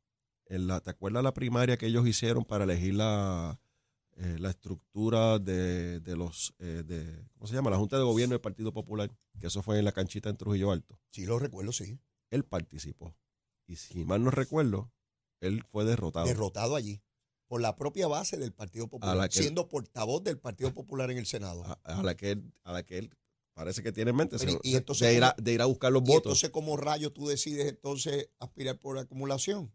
En 0.46 0.68
la, 0.68 0.82
¿Te 0.82 0.90
acuerdas 0.90 1.24
la 1.24 1.34
primaria 1.34 1.78
que 1.78 1.86
ellos 1.86 2.08
hicieron 2.08 2.44
para 2.44 2.64
elegir 2.64 2.96
la, 2.96 3.60
eh, 4.22 4.38
la 4.40 4.50
estructura 4.50 5.40
de, 5.40 6.00
de 6.02 6.16
los, 6.18 6.54
eh, 6.60 6.84
de, 6.86 7.26
¿cómo 7.34 7.48
se 7.48 7.54
llama? 7.56 7.70
La 7.70 7.78
Junta 7.78 7.98
de 7.98 8.04
Gobierno 8.04 8.34
del 8.34 8.42
Partido 8.42 8.74
Popular, 8.74 9.10
que 9.40 9.48
eso 9.48 9.62
fue 9.62 9.80
en 9.80 9.86
la 9.86 9.92
canchita 9.94 10.30
en 10.30 10.36
Trujillo 10.38 10.72
Alto. 10.72 11.00
Sí, 11.12 11.26
lo 11.26 11.40
recuerdo, 11.40 11.72
sí. 11.72 11.98
Él 12.30 12.44
participó. 12.44 13.16
Y 13.66 13.78
si 13.78 14.04
mal 14.04 14.24
no 14.24 14.30
recuerdo, 14.32 14.92
él 15.40 15.64
fue 15.72 15.86
derrotado. 15.86 16.26
Derrotado 16.28 16.76
allí. 16.76 17.02
Por 17.48 17.62
la 17.62 17.76
propia 17.76 18.08
base 18.08 18.38
del 18.38 18.52
Partido 18.54 18.88
Popular. 18.88 19.30
que- 19.30 19.40
siendo 19.42 19.68
portavoz 19.70 20.24
del 20.24 20.38
Partido 20.38 20.74
Popular 20.74 21.10
en 21.12 21.18
el 21.18 21.26
Senado. 21.26 21.64
a, 21.66 21.74
a 21.84 22.04
la 22.04 22.16
que 22.16 22.32
él, 22.32 22.54
a 22.64 22.74
la 22.74 22.84
que 22.84 22.98
él 23.00 23.16
parece 23.54 23.82
que 23.84 23.92
tiene 23.92 24.12
en 24.12 24.18
mente 24.18 24.38
Pero 24.38 24.60
y 24.64 24.76
entonces 24.76 25.08
de, 25.08 25.16
ir 25.16 25.24
a, 25.24 25.32
cómo- 25.34 25.44
de 25.46 25.54
ir 25.54 25.62
a 25.62 25.66
buscar 25.66 25.92
los 25.92 26.02
y 26.04 26.06
votos. 26.08 26.26
entonces, 26.26 26.50
¿cómo 26.52 26.78
rayo 26.78 27.12
tú 27.12 27.28
decides 27.28 27.68
entonces 27.68 28.30
aspirar 28.40 28.78
por 28.80 28.98
acumulación? 28.98 29.72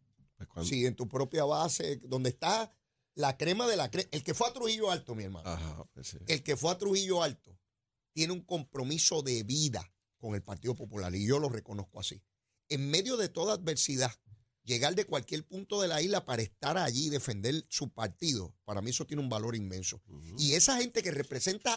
Pues 0.52 0.68
Si 0.68 0.84
en 0.86 0.94
tu 0.94 1.08
propia 1.08 1.44
base, 1.44 1.96
donde 2.04 2.28
está 2.30 2.70
la 3.14 3.36
crema 3.36 3.66
de 3.66 3.76
la 3.76 3.90
crema. 3.90 4.08
El 4.12 4.22
que 4.22 4.34
fue 4.34 4.48
a 4.48 4.52
Trujillo 4.52 4.90
Alto, 4.90 5.14
mi 5.14 5.24
hermano. 5.24 5.48
Ajá, 5.48 5.84
pues 5.92 6.08
sí. 6.08 6.18
El 6.26 6.42
que 6.42 6.56
fue 6.56 6.70
a 6.70 6.78
Trujillo 6.78 7.22
Alto 7.22 7.58
tiene 8.12 8.32
un 8.32 8.42
compromiso 8.42 9.22
de 9.22 9.42
vida 9.42 9.92
con 10.18 10.34
el 10.34 10.42
Partido 10.42 10.74
Popular 10.74 11.14
y 11.14 11.26
yo 11.26 11.38
lo 11.38 11.48
reconozco 11.48 12.00
así. 12.00 12.22
En 12.68 12.90
medio 12.90 13.16
de 13.16 13.28
toda 13.28 13.54
adversidad, 13.54 14.12
llegar 14.62 14.94
de 14.94 15.04
cualquier 15.04 15.46
punto 15.46 15.80
de 15.82 15.88
la 15.88 16.00
isla 16.00 16.24
para 16.24 16.42
estar 16.42 16.78
allí 16.78 17.06
y 17.06 17.10
defender 17.10 17.66
su 17.68 17.90
partido, 17.92 18.54
para 18.64 18.80
mí 18.80 18.90
eso 18.90 19.06
tiene 19.06 19.22
un 19.22 19.28
valor 19.28 19.54
inmenso. 19.54 20.00
Y 20.38 20.54
esa 20.54 20.78
gente 20.78 21.02
que 21.02 21.10
representa 21.10 21.76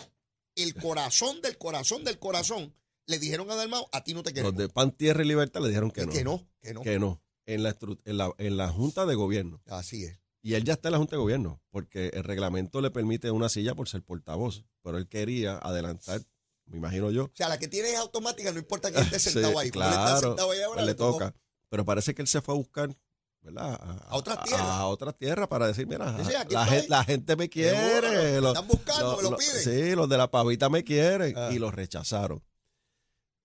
el 0.55 0.73
corazón 0.75 1.41
del 1.41 1.57
corazón 1.57 2.03
del 2.03 2.17
corazón, 2.19 2.73
le 3.05 3.19
dijeron 3.19 3.49
a 3.51 3.55
Dalmau, 3.55 3.87
a 3.91 4.03
ti 4.03 4.13
no 4.13 4.23
te 4.23 4.29
Los 4.29 4.35
queremos. 4.35 4.57
de 4.57 4.69
Pan, 4.69 4.91
Tierra 4.95 5.23
y 5.23 5.27
Libertad 5.27 5.61
le 5.61 5.67
dijeron 5.69 5.91
que 5.91 6.05
no. 6.05 6.11
que 6.11 6.23
no, 6.23 6.49
que 6.61 6.73
no. 6.73 6.81
Que 6.81 6.99
no. 6.99 7.21
En 7.45 7.63
la, 7.63 7.77
en, 8.03 8.17
la, 8.17 8.33
en 8.37 8.57
la 8.57 8.69
Junta 8.69 9.05
de 9.05 9.15
Gobierno. 9.15 9.61
Así 9.67 10.03
es. 10.03 10.19
Y 10.47 10.55
él 10.55 10.63
ya 10.63 10.73
está 10.73 10.87
en 10.87 10.93
la 10.93 10.97
Junta 10.99 11.17
de 11.17 11.21
Gobierno, 11.21 11.61
porque 11.71 12.07
el 12.13 12.23
reglamento 12.23 12.79
le 12.79 12.89
permite 12.89 13.31
una 13.31 13.49
silla 13.49 13.75
por 13.75 13.89
ser 13.89 14.01
portavoz. 14.01 14.63
Pero 14.81 14.97
él 14.97 15.09
quería 15.09 15.57
adelantar, 15.57 16.21
me 16.67 16.77
imagino 16.77 17.11
yo. 17.11 17.25
O 17.25 17.31
sea, 17.33 17.49
la 17.49 17.59
que 17.59 17.67
tiene 17.67 17.91
es 17.91 17.97
automática, 17.97 18.51
no 18.53 18.57
importa 18.59 18.89
que 18.93 18.99
esté 19.01 19.19
Sí, 19.19 19.31
sentado 19.31 19.59
ahí. 19.59 19.71
Como 19.71 19.83
él 19.83 19.89
está 19.91 20.03
claro, 20.05 20.27
sentado 20.29 20.51
ahí 20.51 20.61
ahora, 20.61 20.75
pues 20.75 20.85
le 20.85 20.95
tocó. 20.95 21.11
toca. 21.19 21.33
Pero 21.69 21.83
parece 21.83 22.15
que 22.15 22.21
él 22.21 22.29
se 22.29 22.39
fue 22.41 22.53
a 22.53 22.57
buscar, 22.57 22.95
¿verdad? 23.41 23.77
A 24.07 24.15
otras 24.15 24.41
tierras. 24.45 24.65
A, 24.65 24.87
otras 24.87 25.17
tierras 25.17 25.47
para 25.49 25.67
decir, 25.67 25.85
mira, 25.85 26.17
Sí, 26.19 26.23
sí, 26.27 26.31
la, 26.31 26.41
estoy. 26.43 26.65
gen- 26.79 26.85
la 26.89 27.03
gente 27.03 27.35
me 27.35 27.49
quiere. 27.49 28.39
Los- 28.39 28.53
están 28.53 28.67
buscando, 28.69 29.17
me 29.17 29.23
lo 29.23 29.31
los- 29.31 29.39
piden. 29.39 29.61
Sí, 29.63 29.95
los 29.95 30.07
de 30.07 30.17
la 30.17 30.31
pavita 30.31 30.69
me 30.69 30.85
quieren. 30.85 31.33
Ah. 31.37 31.49
Y 31.51 31.59
los 31.59 31.73
rechazaron. 31.73 32.41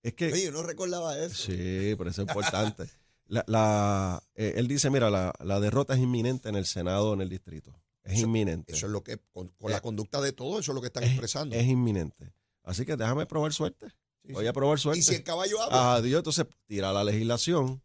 Es 0.03 0.13
que... 0.13 0.31
Oye, 0.31 0.45
yo 0.45 0.51
no 0.53 0.63
recordaba 0.63 1.17
eso. 1.17 1.35
Sí, 1.35 1.95
pero 1.97 2.09
eso 2.09 2.21
es 2.21 2.27
importante. 2.29 2.89
La, 3.27 3.43
la- 3.47 4.23
eh, 4.35 4.53
él 4.57 4.67
dice, 4.67 4.89
mira, 4.89 5.09
la, 5.09 5.33
la 5.43 5.59
derrota 5.59 5.93
es 5.93 5.99
inminente 5.99 6.49
en 6.49 6.55
el 6.55 6.65
Senado, 6.65 7.13
en 7.13 7.21
el 7.21 7.29
distrito. 7.29 7.73
Es 8.03 8.13
Eso- 8.17 8.23
inminente. 8.25 8.73
Eso 8.73 8.85
es 8.87 8.91
lo 8.91 9.01
que, 9.03 9.17
con, 9.31 9.47
con 9.59 9.71
la 9.71 9.77
Eh, 9.77 9.81
conducta 9.81 10.19
de 10.21 10.33
todo, 10.33 10.59
eso 10.59 10.71
es 10.71 10.75
lo 10.75 10.81
que 10.81 10.87
están 10.87 11.03
es, 11.03 11.11
expresando. 11.11 11.55
es 11.55 11.65
inminente. 11.65 12.33
Así 12.63 12.85
que 12.85 12.95
déjame 12.97 13.25
probar 13.25 13.53
suerte. 13.53 13.87
Sí, 14.25 14.31
Voy 14.33 14.47
a 14.47 14.53
probar 14.53 14.79
suerte. 14.79 14.99
y 14.99 15.03
si 15.03 15.15
el 15.15 15.23
caballo 15.23 15.61
habla, 15.61 15.95
Adiós, 15.95 16.19
entonces 16.19 16.45
tira 16.65 16.91
la 16.93 17.03
legislación, 17.03 17.81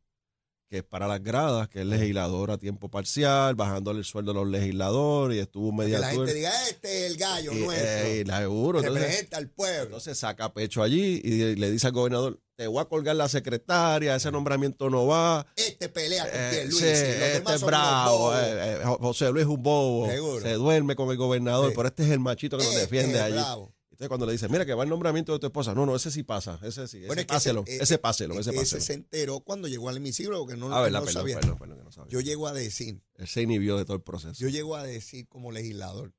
que 0.69 0.79
es 0.79 0.85
para 0.85 1.09
las 1.09 1.23
gradas, 1.23 1.69
que 1.69 1.81
es 1.81 1.87
legislador 1.87 2.51
a 2.51 2.59
tiempo 2.59 2.91
parcial, 2.91 3.55
bajándole 3.55 4.01
el 4.01 4.05
sueldo 4.05 4.33
a 4.33 4.35
los 4.35 4.49
legisladores 4.49 5.37
y 5.39 5.41
estuvo 5.41 5.71
que 5.71 5.77
media 5.79 5.99
la 5.99 6.11
gente 6.11 6.35
diga, 6.35 6.69
este 6.69 7.07
es 7.07 7.11
el 7.13 7.17
gallo 7.17 7.53
y, 7.53 7.61
nuestro, 7.61 7.87
eh, 7.89 8.19
y 8.21 8.25
la 8.25 8.39
seguro. 8.41 8.79
Entonces, 8.81 9.03
representa 9.03 9.37
al 9.39 9.49
pueblo. 9.49 9.85
entonces 9.85 10.19
saca 10.19 10.53
pecho 10.53 10.83
allí 10.83 11.21
y 11.25 11.57
le 11.57 11.71
dice 11.71 11.87
al 11.87 11.95
gobernador, 11.95 12.39
te 12.55 12.67
voy 12.67 12.81
a 12.83 12.85
colgar 12.85 13.17
la 13.17 13.29
secretaria, 13.29 14.15
ese 14.17 14.31
nombramiento 14.31 14.91
no 14.91 15.07
va. 15.07 15.47
este 15.57 15.89
pelea 15.89 16.25
con 16.25 16.33
Eh, 16.35 16.65
los 16.69 16.83
este 16.83 17.55
es 17.55 17.63
bravo, 17.63 18.35
eh, 18.37 18.81
eh, 18.81 18.83
José 19.01 19.31
Luis 19.31 19.45
es 19.45 19.49
un 19.49 19.63
bobo, 19.63 20.11
Seguro. 20.11 20.43
se 20.43 20.53
duerme 20.55 20.97
con 20.97 21.11
el 21.11 21.17
gobernador, 21.17 21.73
pero 21.75 21.89
este 21.89 22.03
es 22.05 22.11
el 22.11 22.21
machito 22.21 22.59
que 22.59 22.65
nos 22.65 22.75
Este 22.75 22.83
defiende 22.87 23.17
es 23.19 23.23
allí. 23.25 23.35
bravo. 23.37 23.73
Entonces 23.99 24.09
cuando 24.11 24.27
le 24.27 24.33
dice, 24.33 24.49
mira 24.49 24.65
que 24.65 24.75
va 24.75 24.85
el 24.85 24.89
nombramiento 24.91 25.33
de 25.33 25.41
tu 25.41 25.47
esposa, 25.47 25.75
no, 25.75 25.85
no, 25.85 25.97
ese 25.97 26.13
sí 26.13 26.23
pasa, 26.23 26.61
ese 26.63 26.87
sí, 26.87 26.99
Bueno, 27.01 27.15
ese 27.15 27.21
es 27.23 27.27
que 27.27 27.33
páselo, 27.35 27.65
ese- 27.67 27.83
ese, 27.83 27.95
eh, 27.95 27.99
páselo, 27.99 28.35
es 28.35 28.41
ese 28.41 28.51
que 28.53 28.57
páselo. 28.59 28.81
se 28.81 28.93
enteró 28.93 29.41
cuando 29.41 29.67
llegó 29.67 29.89
al 29.89 29.97
hemiciclo, 29.97 30.39
porque 30.39 30.57
no, 30.57 30.73
Ah, 30.73 30.83
verdad, 30.83 31.01
no 31.01 31.05
perdón, 31.07 31.21
sabía. 31.23 31.41
perdón, 31.41 31.59
perdón, 31.59 31.79
que 31.79 31.85
no 31.85 31.91
sabía. 31.91 32.13
Yo 32.13 32.21
llego 32.21 32.47
a 32.47 32.53
decir, 32.53 33.03
Él 33.17 33.27
se 33.27 33.43
inhibió 33.43 33.77
de 33.77 33.85
todo 33.85 33.97
el 33.97 34.03
proceso. 34.03 34.35
yo 34.41 34.49
llego 34.49 34.77
a 34.77 34.85
decir 34.85 35.27
como 35.27 35.51
legislador 35.51 36.13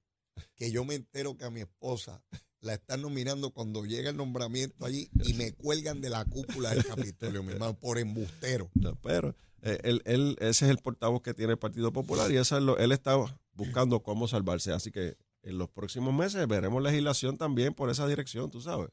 que 0.58 0.72
yo 0.72 0.84
me 0.84 0.96
entero 0.96 1.38
que 1.38 1.46
a 1.46 1.50
mi 1.52 1.62
esposa 1.62 2.22
la 2.60 2.74
están 2.74 3.02
nominando 3.02 3.52
cuando 3.52 3.86
llega 3.86 4.10
el 4.10 4.18
nombramiento 4.18 4.86
allí 4.86 5.10
y 5.24 5.34
me 5.36 5.54
cuelgan 5.54 6.02
de 6.02 6.10
la 6.10 6.26
cúpula 6.26 6.72
del 6.72 6.84
Capitolio, 6.86 7.44
mi 7.44 7.54
hermano, 7.54 7.80
por 7.80 7.98
embustero. 7.98 8.70
No, 8.74 8.96
pero 9.02 9.34
eh, 9.62 9.80
él, 9.84 10.02
él- 10.04 10.36
ese 10.42 10.66
es 10.66 10.72
el 10.72 10.80
portavoz 10.80 11.22
que 11.22 11.34
tiene 11.34 11.54
el 11.54 11.60
Partido 11.60 11.94
Popular 11.94 12.30
y 12.30 12.36
eso 12.36 12.58
es 12.58 12.64
lo- 12.64 12.78
él 12.78 12.92
está 12.92 13.16
buscando 13.54 14.04
cómo 14.04 14.28
salvarse. 14.28 14.74
Así 14.74 14.92
que 14.92 15.16
en 15.42 15.58
los 15.58 15.70
próximos 15.70 16.14
meses 16.14 16.48
veremos 16.48 16.82
legislación 16.84 17.38
también 17.38 17.74
por 17.74 17.90
esa 17.90 18.08
dirección, 18.08 18.52
tú 18.52 18.62
sabes. 18.62 18.90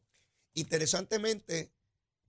Interesantemente, 0.54 1.72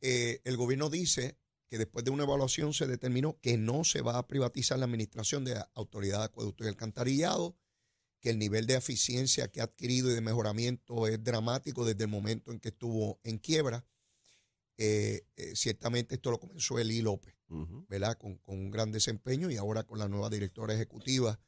eh, 0.01 0.41
el 0.43 0.57
gobierno 0.57 0.89
dice 0.89 1.37
que 1.69 1.77
después 1.77 2.05
de 2.05 2.11
una 2.11 2.23
evaluación 2.23 2.73
se 2.73 2.87
determinó 2.87 3.39
que 3.41 3.57
no 3.57 3.83
se 3.83 4.01
va 4.01 4.17
a 4.17 4.27
privatizar 4.27 4.79
la 4.79 4.85
administración 4.85 5.43
de 5.43 5.55
la 5.55 5.69
Autoridad 5.75 6.19
de 6.19 6.25
Acueducto 6.25 6.63
y 6.63 6.67
Alcantarillado, 6.67 7.57
que 8.19 8.29
el 8.29 8.39
nivel 8.39 8.65
de 8.65 8.75
eficiencia 8.75 9.49
que 9.49 9.61
ha 9.61 9.65
adquirido 9.65 10.09
y 10.09 10.13
de 10.13 10.21
mejoramiento 10.21 11.07
es 11.07 11.23
dramático 11.23 11.85
desde 11.85 12.03
el 12.03 12.09
momento 12.09 12.51
en 12.51 12.59
que 12.59 12.69
estuvo 12.69 13.19
en 13.23 13.37
quiebra. 13.37 13.85
Eh, 14.77 15.25
eh, 15.35 15.55
ciertamente 15.55 16.15
esto 16.15 16.31
lo 16.31 16.39
comenzó 16.39 16.79
Eli 16.79 17.01
López. 17.01 17.35
¿verdad? 17.87 18.17
Con, 18.17 18.39
con 18.39 18.57
un 18.59 18.71
gran 18.71 18.91
desempeño 18.91 19.49
y 19.49 19.55
ahora 19.55 19.83
con 19.83 19.99
la 19.99 20.09
nueva 20.09 20.29
directora 20.29 20.73
ejecutiva 20.73 21.39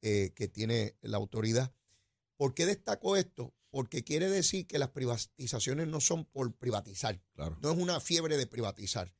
que 0.00 0.50
tiene 0.52 0.96
la 1.00 1.16
autoridad. 1.16 1.74
¿Por 2.44 2.52
qué 2.52 2.66
destaco 2.66 3.16
esto? 3.16 3.54
Porque 3.70 4.04
quiere 4.04 4.28
decir 4.28 4.66
que 4.66 4.78
las 4.78 4.90
privatizaciones 4.90 5.88
no 5.88 5.98
son 6.02 6.26
por 6.26 6.54
privatizar, 6.54 7.18
Claro. 7.32 7.56
no 7.62 7.72
es 7.72 7.78
una 7.78 8.00
fiebre 8.00 8.36
de 8.36 8.46
privatizar. 8.46 9.14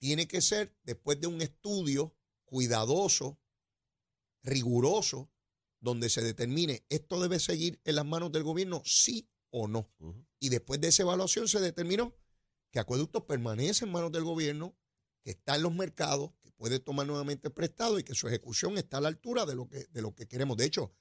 Tiene 0.00 0.26
que 0.26 0.40
ser 0.40 0.76
después 0.82 1.20
de 1.20 1.28
un 1.28 1.40
estudio 1.42 2.16
cuidadoso, 2.44 3.38
riguroso, 4.42 5.30
donde 5.78 6.10
se 6.10 6.22
determine 6.22 6.84
esto 6.88 7.20
debe 7.20 7.38
seguir 7.38 7.80
en 7.84 7.94
las 7.94 8.04
manos 8.04 8.32
del 8.32 8.42
gobierno, 8.42 8.82
sí 8.84 9.30
o 9.50 9.68
no. 9.68 9.88
Y 10.40 10.48
después 10.48 10.80
de 10.80 10.88
esa 10.88 11.04
evaluación 11.04 11.46
se 11.46 11.60
determinó 11.60 12.16
que 12.72 12.80
Acueductos 12.80 13.26
permanece 13.26 13.84
en 13.84 13.92
manos 13.92 14.10
del 14.10 14.24
gobierno, 14.24 14.76
que 15.22 15.30
está 15.30 15.54
en 15.54 15.62
los 15.62 15.72
mercados, 15.72 16.32
que 16.42 16.50
puede 16.50 16.80
tomar 16.80 17.06
nuevamente 17.06 17.48
prestado 17.48 18.00
y 18.00 18.02
que 18.02 18.16
su 18.16 18.26
ejecución 18.26 18.76
está 18.76 18.96
a 18.96 19.02
la 19.02 19.08
altura 19.08 19.46
de 19.46 19.54
lo 19.54 19.68
que, 19.68 19.84
de 19.84 20.02
lo 20.02 20.16
que 20.16 20.26
queremos. 20.26 20.56
De 20.56 20.64
hecho, 20.64 20.92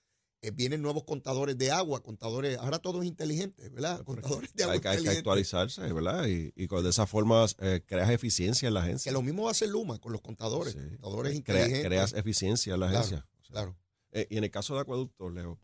eh, 0.48 0.52
vienen 0.52 0.82
nuevos 0.82 1.04
contadores 1.04 1.58
de 1.58 1.72
agua, 1.72 2.02
contadores, 2.02 2.58
ahora 2.58 2.80
todo 2.80 3.02
es 3.02 3.08
inteligente, 3.08 3.70
¿verdad? 3.70 4.04
Contadores 4.04 4.54
de 4.54 4.64
agua 4.64 4.74
Hay, 4.76 4.80
que- 4.82 4.88
hay 4.90 5.04
que 5.04 5.10
actualizarse, 5.10 5.82
¿verdad? 5.94 6.28
Y, 6.28 6.52
y 6.56 6.68
con 6.68 6.84
de 6.84 6.90
esa 6.90 7.06
forma 7.08 7.46
eh, 7.60 7.82
creas 7.86 8.10
eficiencia 8.10 8.68
en 8.68 8.74
la 8.74 8.82
Que 8.82 8.88
agencia. 8.88 9.12
lo 9.12 9.22
mismo 9.22 9.50
hacer 9.50 9.70
Luma 9.70 10.00
con 10.00 10.12
los 10.12 10.22
contadores, 10.22 10.74
Sí. 10.74 10.80
contadores 11.00 11.32
Crea- 11.32 11.36
inteligentes. 11.38 11.86
creas 11.86 12.14
eficiencia 12.14 12.74
en 12.74 12.80
la 12.80 12.88
Claro, 12.88 13.00
agencia. 13.06 13.28
O 13.40 13.44
sea, 13.44 13.52
Claro. 13.52 13.76
Eh, 14.12 14.28
y 14.30 14.38
en 14.38 14.44
el 14.46 14.52
caso 14.52 14.76
de 14.76 14.82
Acueductos, 14.82 15.34
Leo, 15.34 15.60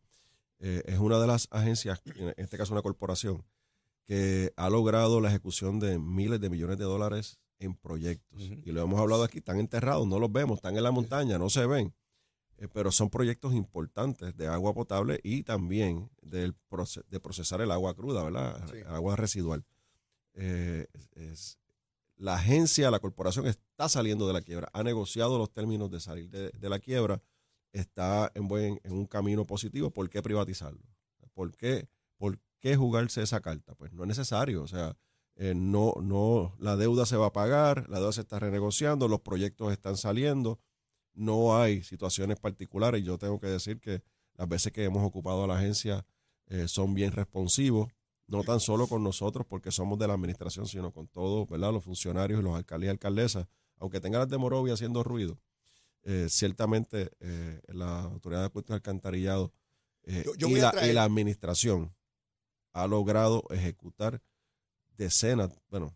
es 0.60 1.00
una 1.00 1.20
de 1.20 1.26
las 1.28 1.48
agencias, 1.52 2.02
en 2.16 2.34
este 2.38 2.58
caso 2.58 2.74
una 2.74 2.82
corporación, 2.84 3.44
que 4.06 4.52
ha 4.58 4.70
logrado 4.70 5.20
la 5.22 5.30
ejecución 5.30 5.80
de 5.80 5.98
miles 5.98 6.40
de 6.42 6.50
millones 6.50 6.78
de 6.78 6.84
dólares 6.84 7.40
en 7.60 7.76
proyectos. 7.76 8.40
Y 8.40 8.72
lo 8.72 8.82
hemos 8.82 9.00
hablado 9.00 9.24
aquí, 9.24 9.38
están 9.40 9.60
enterrados, 9.60 10.06
no 10.08 10.20
los 10.20 10.32
vemos, 10.32 10.58
están 10.58 10.76
en 10.78 10.84
la 10.84 10.92
montaña, 10.92 11.38
no 11.40 11.50
se 11.50 11.66
ven. 11.66 11.94
Eh, 12.62 12.68
pero 12.72 12.92
son 12.92 13.10
proyectos 13.10 13.54
importantes 13.56 14.38
de 14.38 14.48
agua 14.48 14.74
potable 14.74 15.20
y 15.24 15.42
también 15.44 16.12
del 16.22 16.54
proce- 16.70 17.04
de 17.10 17.20
procesar 17.20 17.60
el 17.62 17.72
agua 17.72 17.96
cruda, 17.96 18.24
¿verdad? 18.24 18.64
Sí. 18.72 18.78
Agua 18.88 19.16
residual. 19.16 19.66
Eh, 20.36 20.86
es- 21.16 21.58
la 22.18 22.36
agencia, 22.36 22.92
la 22.92 23.00
corporación 23.00 23.48
está 23.48 23.90
saliendo 23.90 24.28
de 24.28 24.34
la 24.34 24.42
quiebra, 24.44 24.70
ha 24.74 24.84
negociado 24.84 25.40
los 25.40 25.52
términos 25.52 25.90
de 25.90 26.00
salir 26.00 26.30
de, 26.30 26.52
de 26.52 26.70
la 26.70 26.78
quiebra, 26.78 27.20
está 27.74 28.32
en, 28.36 28.48
buen, 28.48 28.80
en 28.84 28.94
un 28.94 29.08
camino 29.08 29.46
positivo. 29.48 29.90
¿Por 29.90 30.08
qué 30.10 30.22
privatizarlo? 30.22 30.84
¿Por 31.34 31.56
qué, 31.58 31.90
¿Por 32.18 32.38
qué 32.60 32.76
jugarse 32.76 33.24
esa 33.24 33.40
carta? 33.42 33.74
Pues 33.74 33.92
no 33.92 34.04
es 34.04 34.08
necesario. 34.10 34.62
O 34.62 34.68
sea, 34.68 34.96
eh, 35.36 35.56
no, 35.56 35.96
no, 36.00 36.54
la 36.60 36.76
deuda 36.76 37.08
se 37.08 37.18
va 37.18 37.28
a 37.28 37.34
pagar, 37.34 37.90
la 37.90 37.98
deuda 37.98 38.12
se 38.12 38.22
está 38.22 38.38
renegociando, 38.38 39.08
los 39.08 39.22
proyectos 39.22 39.72
están 39.72 39.98
saliendo, 39.98 40.60
no 41.14 41.58
hay 41.60 41.84
situaciones 41.84 42.40
particulares. 42.40 43.04
Yo 43.04 43.18
tengo 43.18 43.40
que 43.40 43.48
decir 43.48 43.80
que 43.80 44.02
las 44.36 44.48
veces 44.48 44.72
que 44.72 44.84
hemos 44.84 45.06
ocupado 45.06 45.44
a 45.44 45.48
la 45.48 45.58
agencia 45.58 46.06
eh, 46.48 46.68
son 46.68 46.94
bien 46.94 47.12
responsivos, 47.12 47.90
no 48.28 48.44
tan 48.44 48.60
solo 48.60 48.88
con 48.88 49.04
nosotros 49.04 49.46
porque 49.48 49.72
somos 49.72 50.00
de 50.00 50.08
la 50.08 50.14
administración, 50.14 50.66
sino 50.68 50.92
con 50.92 51.08
todos, 51.08 51.48
¿verdad? 51.50 51.72
Los 51.74 51.84
funcionarios 51.84 52.40
y 52.40 52.44
los 52.44 52.56
alcaldes 52.56 52.88
y 52.88 52.90
alcaldesas, 52.92 53.48
aunque 53.78 54.00
tengan 54.00 54.20
las 54.22 54.30
de 54.30 54.38
Morovia 54.38 54.74
haciendo 54.74 55.04
ruido, 55.04 55.40
eh, 56.04 56.28
ciertamente 56.30 57.12
eh, 57.20 57.62
la 57.68 58.02
autoridad 58.04 58.50
de 58.52 58.64
y 58.68 58.74
alcantarillado 58.74 59.54
Yo- 60.26 60.34
yo 60.36 60.48
y, 60.48 60.56
la, 60.56 60.72
traer- 60.72 60.90
y 60.90 60.94
la 60.94 61.04
administración 61.04 61.94
ha 62.74 62.88
logrado 62.88 63.44
ejecutar 63.52 64.22
decenas, 64.98 65.52
bueno, 65.70 65.96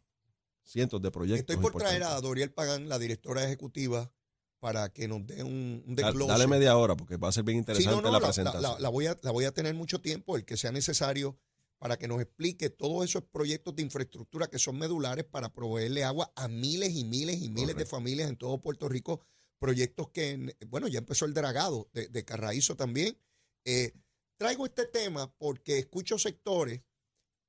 cientos 0.61 1.01
de 1.01 1.11
proyectos. 1.11 1.39
Estoy 1.55 1.57
por 1.71 1.81
traer 1.81 2.03
a. 2.03 2.19
Doriel 2.21 2.51
Pagán, 2.51 2.89
la 2.89 2.99
directora 2.99 3.43
ejecutiva, 3.43 4.11
para 4.59 4.89
que 4.89 5.07
nos 5.07 5.25
dé 5.27 5.43
un, 5.43 5.83
un 5.85 5.95
desglose. 5.95 6.31
Dale 6.31 6.47
media 6.47 6.75
hora 6.77 6.95
porque 6.95 7.17
va 7.17 7.29
a 7.29 7.31
ser 7.31 7.43
bien 7.43 7.57
Sí, 7.57 7.59
interesante 7.59 7.95
no, 7.95 8.01
no, 8.01 8.11
la, 8.11 8.19
la, 8.19 8.25
presentación. 8.25 8.61
la- 8.63 8.79
la 8.79 8.89
voy 8.89 9.07
a, 9.07 9.19
la 9.21 9.31
voy 9.31 9.45
a 9.45 9.51
tener 9.51 9.73
mucho 9.75 10.01
tiempo, 10.01 10.35
el 10.37 10.45
que 10.45 10.57
sea 10.57 10.71
necesario, 10.71 11.37
para 11.77 11.97
que 11.97 12.07
nos 12.07 12.21
explique 12.21 12.69
todos 12.69 13.03
esos 13.05 13.23
proyectos 13.23 13.75
de 13.75 13.83
infraestructura 13.83 14.47
que 14.47 14.57
son 14.59 14.77
medulares 14.79 15.25
para 15.25 15.49
proveerle 15.53 16.03
agua 16.03 16.31
a 16.35 16.47
miles 16.47 16.95
y 16.95 17.03
miles 17.03 17.41
y 17.41 17.49
miles 17.49 17.75
de 17.75 17.85
familias 17.85 18.29
en 18.29 18.37
todo 18.37 18.59
Puerto 18.61 18.87
Rico. 18.89 19.19
Proyectos 19.59 20.09
que, 20.09 20.31
en- 20.31 20.55
bueno, 20.67 20.87
ya 20.87 20.99
empezó 20.99 21.25
el 21.25 21.33
dragado 21.33 21.89
de, 21.93 22.07
de 22.07 22.25
Carraízo 22.25 22.75
también. 22.75 23.17
Eh, 23.65 23.93
traigo 24.37 24.65
este 24.65 24.85
tema 24.85 25.31
porque 25.37 25.77
escucho 25.79 26.17
sectores, 26.17 26.81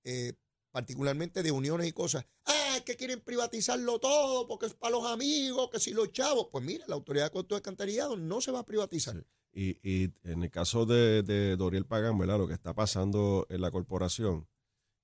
eh, 0.05 0.35
particularmente 0.73 1.42
de 1.42 1.51
uniones 1.51 1.87
y 1.88 1.92
cosas, 1.92 2.27
ah, 2.45 2.56
es 2.76 2.82
que 2.82 2.96
quieren 2.96 3.20
privatizarlo 3.20 3.98
todo 3.98 4.46
porque 4.46 4.66
es 4.66 4.74
para 4.74 4.92
los 4.96 5.04
amigos, 5.06 5.68
que 5.70 5.80
si 5.80 5.92
los 5.92 6.12
chavos. 6.12 6.48
Pues 6.50 6.64
mira, 6.64 6.84
la 6.88 6.94
autoridad 6.94 7.24
de 7.24 7.28
Acueductos 7.28 7.56
y 7.56 7.58
Alcantarillado 7.58 8.16
no 8.16 8.40
se 8.40 8.50
va 8.52 8.60
a 8.60 8.66
privatizar. 8.66 9.24
Y, 9.52 9.78
y 9.82 10.12
en 10.24 10.42
el 10.42 10.50
caso 10.50 10.84
de, 10.86 11.22
de 11.22 11.56
Doriel 11.56 11.86
Pagán, 11.86 12.18
¿verdad? 12.18 12.38
Lo 12.38 12.46
que 12.46 12.54
está 12.54 12.74
pasando 12.74 13.46
en 13.48 13.60
la 13.62 13.70
corporación, 13.70 14.46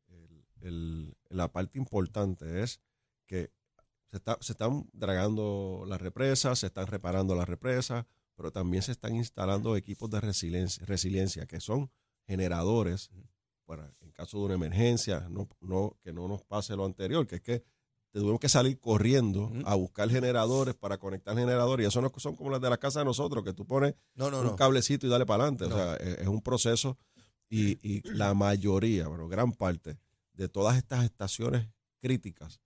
el- 0.08 0.44
el- 0.60 1.16
la 1.30 1.50
parte 1.50 1.78
importante 1.78 2.62
es 2.62 2.80
que 3.26 3.50
se, 4.10 4.18
está- 4.18 4.36
se 4.40 4.52
están 4.52 4.88
dragando 4.92 5.84
las 5.88 6.00
represas, 6.00 6.58
se 6.58 6.66
están 6.66 6.86
reparando 6.86 7.34
las 7.34 7.48
represas, 7.48 8.04
pero 8.36 8.52
también 8.52 8.82
se 8.82 8.92
están 8.92 9.14
instalando 9.16 9.76
equipos 9.76 10.10
de 10.10 10.20
resiliencia, 10.20 10.84
resiliencia 10.84 11.46
que 11.46 11.60
son 11.60 11.90
generadores 12.26 13.10
para 13.76 13.90
en 14.02 14.10
caso 14.12 14.38
de 14.38 14.44
una 14.44 14.54
emergencia, 14.54 15.26
no, 15.30 15.48
no, 15.62 15.96
que 16.02 16.12
no 16.12 16.28
nos 16.28 16.42
pase 16.42 16.76
lo 16.76 16.84
anterior, 16.84 17.26
que 17.26 17.36
es 17.36 17.40
que 17.40 17.64
tuvimos 18.12 18.38
que 18.38 18.50
salir 18.50 18.78
corriendo 18.78 19.50
a 19.64 19.74
buscar 19.74 20.10
generadores 20.10 20.74
para 20.74 20.98
conectar 20.98 21.34
generadores, 21.34 21.84
y 21.84 21.88
eso 21.88 22.02
no 22.02 22.12
son 22.18 22.36
como 22.36 22.50
las 22.50 22.60
de 22.60 22.68
la 22.68 22.76
casa 22.76 22.98
de 22.98 23.06
nosotros, 23.06 23.42
que 23.42 23.54
tú 23.54 23.64
pones 23.66 23.94
No, 24.14 24.30
no, 24.30 24.40
un 24.40 24.46
no. 24.48 24.56
cablecito 24.56 25.06
y 25.06 25.10
dale 25.10 25.24
para 25.24 25.44
adelante. 25.44 25.64
O 25.64 25.70
sea, 25.74 25.96
es, 25.96 26.18
es 26.18 26.28
un 26.28 26.42
proceso 26.42 26.98
y, 27.48 27.78
y 27.82 28.02
la 28.10 28.34
mayoría, 28.34 29.08
bueno, 29.08 29.26
gran 29.26 29.52
parte 29.52 29.96
de 30.34 30.48
todas 30.50 30.76
estas 30.76 31.04
estaciones 31.04 31.66
críticas 31.98 32.60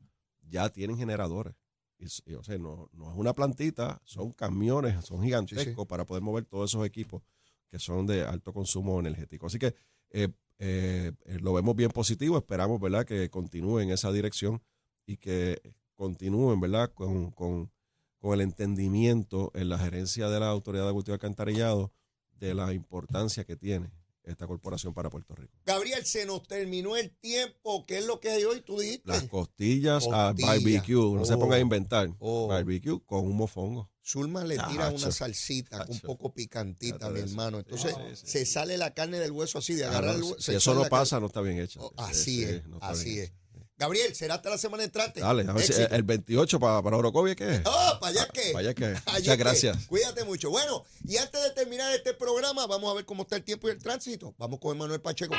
ya 0.49 0.69
tienen 0.71 0.97
generadores. 0.99 1.55
Y, 1.99 2.35
o 2.35 2.43
sea, 2.43 2.59
no, 2.59 2.91
no 2.93 3.13
es 3.13 3.17
una 3.17 3.33
plantita, 3.33 4.01
son 4.05 4.33
camiones, 4.33 5.05
son 5.05 5.23
gigantescos 5.23 5.87
para 5.87 6.05
poder 6.05 6.23
mover 6.25 6.45
todos 6.47 6.71
esos 6.71 6.85
equipos 6.85 7.23
que 7.71 7.79
son 7.79 8.07
de 8.07 8.25
alto 8.25 8.53
consumo 8.53 8.99
energético. 8.99 9.47
Así 9.47 9.59
que 9.61 9.75
eh, 10.11 10.29
eh, 10.59 11.13
eh, 11.27 11.39
lo 11.41 11.53
vemos 11.53 11.75
bien 11.77 11.91
positivo, 11.91 12.39
esperamos, 12.39 12.81
¿verdad?, 12.81 13.05
que 13.05 13.29
continúe 13.31 13.81
en 13.81 13.91
esa 13.91 14.11
dirección 14.13 14.63
y 15.07 15.17
que 15.19 15.61
continúen, 15.95 16.61
¿verdad?, 16.61 16.91
con, 16.95 17.31
con, 17.31 17.71
con 18.19 18.35
el 18.35 18.41
entendimiento 18.41 19.51
en 19.55 19.69
la 19.69 19.79
gerencia 19.79 20.29
de 20.29 20.41
la 20.41 20.49
Autoridad 20.49 20.85
de 20.85 20.89
Agustín 20.91 21.15
Alcantarillado 21.15 21.93
de 22.39 22.55
la 22.55 22.73
importancia 22.73 23.45
que 23.45 23.57
tiene 23.57 23.91
esta 24.25 24.47
corporación 24.47 24.93
para 24.93 25.09
Puerto 25.09 25.35
Rico. 25.37 25.57
Gabriel, 25.65 26.05
se 26.05 26.27
nos 26.27 26.43
terminó 26.49 26.97
el 26.97 27.13
tiempo. 27.13 27.87
¿Qué 27.87 27.99
es 27.99 28.07
lo 28.07 28.19
que 28.19 28.31
hay 28.31 28.43
hoy? 28.45 28.61
Tú 28.61 28.79
dijiste. 28.81 29.07
Las 29.09 29.23
costillas 29.29 30.05
a 30.13 30.31
Costilla. 30.35 30.49
barbecue, 30.49 31.15
no 31.15 31.25
se 31.25 31.35
Oh. 31.35 31.39
ponga 31.39 31.57
a 31.57 31.61
inventar. 31.61 32.11
Oh. 32.19 32.49
Barbecue 32.49 32.99
con 33.07 33.25
un 33.25 33.37
mofongo. 33.37 33.89
Zulma 34.07 34.45
le 34.45 34.57
tira 34.57 34.91
una 34.91 35.11
salsita 35.11 35.85
un 35.89 35.99
poco 36.01 36.33
picantita, 36.33 37.11
mi 37.11 37.21
hermano. 37.21 37.59
Entonces 37.59 37.93
Sí, 37.93 38.01
sí, 38.15 38.17
sí. 38.17 38.27
se 38.27 38.47
sale 38.47 38.79
la 38.79 38.95
carne 38.95 39.19
del 39.19 39.33
hueso 39.33 39.59
así, 39.59 39.75
de 39.75 39.85
Ah, 39.85 39.89
agarrar 39.89 40.15
el 40.17 40.23
hueso. 40.23 40.41
si 40.41 40.55
eso 40.55 40.75
no 40.75 40.85
pasa, 40.85 41.19
no 41.19 41.27
está 41.27 41.41
bien 41.41 41.59
hecho. 41.59 41.81
Oh, 41.81 41.91
Sí, 41.91 41.95
así 42.11 42.23
sí, 42.25 42.45
es, 42.45 42.67
no 42.69 42.79
así 42.81 43.19
es. 43.19 43.33
Gabriel, 43.79 44.15
¿será 44.15 44.37
hasta 44.37 44.49
la 44.49 44.57
semana 44.59 44.85
entrante? 44.85 45.21
Dale, 45.21 45.43
a 45.47 45.53
ver 45.53 45.63
si 45.67 45.75
el 45.91 46.03
28 46.03 46.59
para, 46.59 46.81
para 46.83 46.97
Orocovi, 46.97 47.35
¿qué 47.35 47.57
es? 47.57 47.61
¡Oh, 47.67 47.99
para 48.01 48.13
allá 48.13 48.29
que! 48.33 48.53
Para 48.53 48.59
allá 48.71 48.75
que. 48.75 48.95
Muchas 49.13 49.37
gracias. 49.39 49.87
Cuídate 49.87 50.25
mucho. 50.25 50.51
Bueno, 50.51 50.85
y 51.05 51.17
antes 51.19 51.43
de 51.43 51.51
terminar 51.51 51.93
este 51.95 52.15
programa, 52.15 52.67
vamos 52.67 52.91
a 52.91 52.95
ver 52.95 53.05
cómo 53.05 53.25
está 53.25 53.37
el 53.37 53.43
tiempo 53.45 53.69
y 53.69 53.73
el 53.73 53.79
tránsito. 53.83 54.35
Vamos 54.39 54.61
con 54.61 54.75
Emanuel 54.77 55.01
Pacheco. 55.03 55.35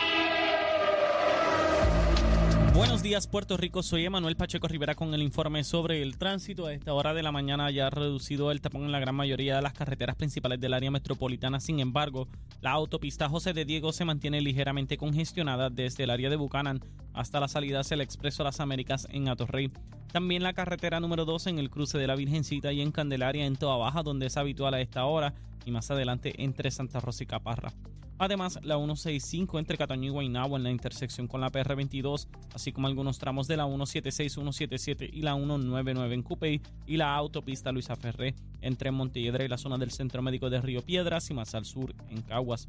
Buenos 2.78 3.02
días, 3.02 3.26
Puerto 3.26 3.58
Rico. 3.58 3.82
Soy 3.82 4.06
Emanuel 4.06 4.36
Pacheco 4.36 4.68
Rivera 4.68 4.94
con 4.94 5.12
el 5.16 5.24
informe 5.24 5.64
sobre 5.64 6.04
el 6.04 6.20
tránsito. 6.20 6.68
A 6.68 6.74
esta 6.74 6.94
hora 6.94 7.16
de 7.16 7.24
la 7.24 7.32
mañana 7.32 7.72
ya 7.72 7.88
ha 7.88 7.90
reducido 7.90 8.52
el 8.52 8.62
tapón 8.62 8.84
en 8.84 8.92
la 8.92 9.00
gran 9.00 9.16
mayoría 9.16 9.56
de 9.56 9.64
las 9.64 9.74
carreteras 9.74 10.16
principales 10.16 10.62
del 10.62 10.76
área 10.76 10.92
metropolitana. 10.92 11.60
Sin 11.60 11.80
embargo, 11.80 12.28
la 12.62 12.70
autopista 12.70 13.30
José 13.30 13.54
de 13.54 13.66
Diego 13.66 13.94
se 13.94 14.06
mantiene 14.06 14.42
ligeramente 14.42 14.96
congestionada 14.96 15.72
desde 15.72 16.04
el 16.04 16.12
área 16.12 16.30
de 16.30 16.36
Buchanan 16.36 16.80
hasta 17.14 17.40
la 17.40 17.48
salida 17.48 17.80
hacia 17.80 17.96
el 17.96 18.02
Expreso 18.02 18.44
Las 18.44 18.60
Américas 18.60 19.08
en 19.10 19.28
Atorrey. 19.28 19.72
También 20.12 20.44
la 20.44 20.54
carretera 20.54 21.00
número 21.00 21.26
2 21.26 21.48
en 21.48 21.58
el 21.58 21.72
cruce 21.72 21.98
de 21.98 22.06
la 22.06 22.16
Virgencita 22.16 22.72
y 22.74 22.82
en 22.82 22.92
Candelaria 22.92 23.48
en 23.48 23.56
Toa 23.56 23.78
Baja, 23.78 24.04
donde 24.04 24.28
es 24.28 24.38
habitual 24.38 24.76
a 24.76 24.82
esta 24.82 25.04
hora, 25.06 25.34
y 25.66 25.72
más 25.72 25.90
adelante 25.90 26.36
entre 26.44 26.70
Santa 26.70 27.00
Rosa 27.00 27.24
y 27.24 27.26
Caparra. 27.26 27.74
Además, 28.20 28.60
la 28.64 28.78
165 28.78 29.60
entre 29.60 29.78
Cataño 29.78 30.08
y 30.08 30.10
Guaynabo 30.10 30.58
en 30.58 30.64
la 30.64 30.72
intersección 30.72 31.28
con 31.28 31.40
la 31.40 31.52
PR22, 31.52 32.28
así 32.54 32.72
como 32.72 32.88
algunos 32.88 33.20
tramos 33.20 33.48
de 33.48 33.58
la 33.58 33.66
176, 33.66 34.34
177 34.34 35.10
y 35.14 35.22
la 35.22 35.36
199 35.36 36.16
en 36.16 36.24
Cupey 36.24 36.62
y 36.88 36.98
la 36.98 37.16
autopista 37.16 37.72
Luisa 37.72 37.96
Ferré 37.96 38.34
entre 38.62 38.92
Montelledra 38.92 39.46
y 39.46 39.48
la 39.48 39.58
zona 39.58 39.78
del 39.78 39.92
Centro 39.92 40.22
Médico 40.22 40.50
de 40.50 40.62
Río 40.62 40.82
Piedras 40.82 41.30
y 41.30 41.36
más 41.36 41.54
al 41.54 41.66
sur 41.66 41.94
en 42.10 42.22
Caguas. 42.24 42.68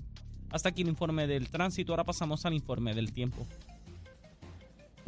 Hasta 0.50 0.68
aquí 0.70 0.82
el 0.82 0.88
informe 0.88 1.26
del 1.26 1.48
tránsito, 1.48 1.92
ahora 1.92 2.04
pasamos 2.04 2.44
al 2.44 2.54
informe 2.54 2.94
del 2.94 3.12
tiempo. 3.12 3.46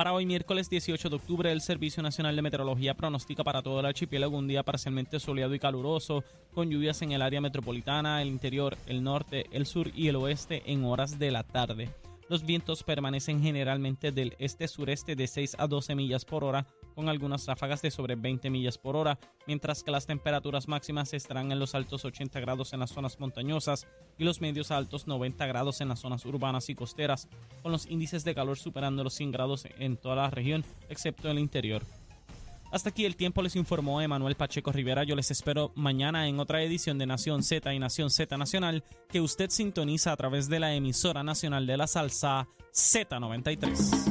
Para 0.00 0.14
hoy, 0.14 0.24
miércoles 0.24 0.70
18 0.70 1.10
de 1.10 1.16
octubre, 1.16 1.52
el 1.52 1.60
Servicio 1.60 2.02
Nacional 2.02 2.34
de 2.34 2.40
Meteorología 2.40 2.94
pronostica 2.94 3.44
para 3.44 3.60
todo 3.60 3.80
el 3.80 3.84
archipiélago 3.84 4.38
un 4.38 4.48
día 4.48 4.62
parcialmente 4.62 5.20
soleado 5.20 5.54
y 5.54 5.58
caluroso, 5.58 6.24
con 6.54 6.70
lluvias 6.70 7.02
en 7.02 7.12
el 7.12 7.20
área 7.20 7.42
metropolitana, 7.42 8.22
el 8.22 8.28
interior, 8.28 8.78
el 8.86 9.04
norte, 9.04 9.44
el 9.52 9.66
sur 9.66 9.90
y 9.94 10.08
el 10.08 10.16
oeste 10.16 10.62
en 10.64 10.86
horas 10.86 11.18
de 11.18 11.30
la 11.30 11.42
tarde. 11.42 11.90
Los 12.30 12.44
vientos 12.44 12.84
permanecen 12.84 13.42
generalmente 13.42 14.12
del 14.12 14.36
este-sureste 14.38 15.16
de 15.16 15.26
6 15.26 15.56
a 15.58 15.66
12 15.66 15.96
millas 15.96 16.24
por 16.24 16.44
hora, 16.44 16.64
con 16.94 17.08
algunas 17.08 17.44
ráfagas 17.44 17.82
de 17.82 17.90
sobre 17.90 18.14
20 18.14 18.50
millas 18.50 18.78
por 18.78 18.94
hora, 18.94 19.18
mientras 19.48 19.82
que 19.82 19.90
las 19.90 20.06
temperaturas 20.06 20.68
máximas 20.68 21.12
estarán 21.12 21.50
en 21.50 21.58
los 21.58 21.74
altos 21.74 22.04
80 22.04 22.38
grados 22.38 22.72
en 22.72 22.78
las 22.78 22.90
zonas 22.90 23.18
montañosas 23.18 23.88
y 24.16 24.22
los 24.22 24.40
medios 24.40 24.70
a 24.70 24.76
altos 24.76 25.08
90 25.08 25.44
grados 25.44 25.80
en 25.80 25.88
las 25.88 25.98
zonas 25.98 26.24
urbanas 26.24 26.68
y 26.68 26.76
costeras, 26.76 27.26
con 27.64 27.72
los 27.72 27.86
índices 27.86 28.22
de 28.22 28.36
calor 28.36 28.56
superando 28.56 29.02
los 29.02 29.14
100 29.14 29.32
grados 29.32 29.66
en 29.80 29.96
toda 29.96 30.14
la 30.14 30.30
región, 30.30 30.64
excepto 30.88 31.32
el 31.32 31.40
interior. 31.40 31.82
Hasta 32.70 32.90
aquí 32.90 33.04
el 33.04 33.16
tiempo 33.16 33.42
les 33.42 33.56
informó 33.56 34.00
Emanuel 34.00 34.36
Pacheco 34.36 34.70
Rivera. 34.70 35.02
Yo 35.04 35.16
les 35.16 35.30
espero 35.30 35.72
mañana 35.74 36.28
en 36.28 36.38
otra 36.38 36.62
edición 36.62 36.98
de 36.98 37.06
Nación 37.06 37.42
Z 37.42 37.74
y 37.74 37.78
Nación 37.78 38.10
Z 38.10 38.36
Nacional 38.36 38.84
que 39.08 39.20
usted 39.20 39.50
sintoniza 39.50 40.12
a 40.12 40.16
través 40.16 40.48
de 40.48 40.60
la 40.60 40.72
emisora 40.74 41.22
nacional 41.24 41.66
de 41.66 41.76
la 41.76 41.86
salsa 41.88 42.48
Z93. 42.72 44.09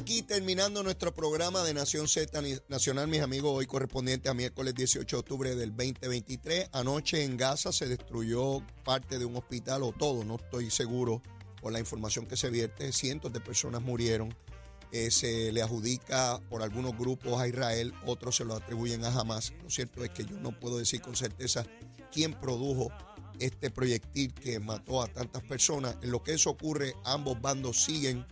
Aquí 0.00 0.22
terminando 0.22 0.82
nuestro 0.82 1.12
programa 1.12 1.62
de 1.62 1.74
Nación 1.74 2.08
Z 2.08 2.40
Nacional, 2.68 3.06
mis 3.06 3.20
amigos, 3.20 3.52
hoy 3.54 3.66
correspondiente 3.66 4.30
a 4.30 4.34
miércoles 4.34 4.74
18 4.74 5.14
de 5.14 5.20
octubre 5.20 5.54
del 5.54 5.76
2023. 5.76 6.70
Anoche 6.72 7.22
en 7.22 7.36
Gaza 7.36 7.70
se 7.70 7.86
destruyó 7.86 8.62
parte 8.82 9.18
de 9.18 9.26
un 9.26 9.36
hospital 9.36 9.82
o 9.82 9.92
todo, 9.92 10.24
no 10.24 10.36
estoy 10.36 10.70
seguro 10.70 11.20
por 11.60 11.72
la 11.72 11.80
información 11.80 12.24
que 12.24 12.38
se 12.38 12.48
vierte. 12.48 12.92
Cientos 12.92 13.30
de 13.30 13.40
personas 13.40 13.82
murieron. 13.82 14.34
Eh, 14.90 15.10
se 15.10 15.52
le 15.52 15.60
adjudica 15.60 16.40
por 16.48 16.62
algunos 16.62 16.96
grupos 16.96 17.38
a 17.38 17.46
Israel, 17.46 17.92
otros 18.06 18.36
se 18.36 18.46
lo 18.46 18.54
atribuyen 18.54 19.04
a 19.04 19.08
Hamas. 19.08 19.52
Lo 19.62 19.68
cierto 19.68 20.02
es 20.02 20.10
que 20.10 20.24
yo 20.24 20.40
no 20.40 20.58
puedo 20.58 20.78
decir 20.78 21.02
con 21.02 21.14
certeza 21.14 21.66
quién 22.10 22.32
produjo 22.32 22.90
este 23.38 23.70
proyectil 23.70 24.32
que 24.32 24.60
mató 24.60 25.02
a 25.02 25.08
tantas 25.08 25.42
personas. 25.42 25.98
En 26.00 26.10
lo 26.10 26.22
que 26.22 26.32
eso 26.32 26.48
ocurre, 26.48 26.94
ambos 27.04 27.38
bandos 27.38 27.84
siguen 27.84 28.26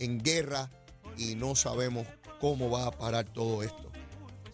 en 0.00 0.18
guerra 0.18 0.68
y 1.16 1.34
no 1.34 1.54
sabemos 1.54 2.06
cómo 2.40 2.70
va 2.70 2.86
a 2.86 2.90
parar 2.90 3.24
todo 3.32 3.62
esto. 3.62 3.86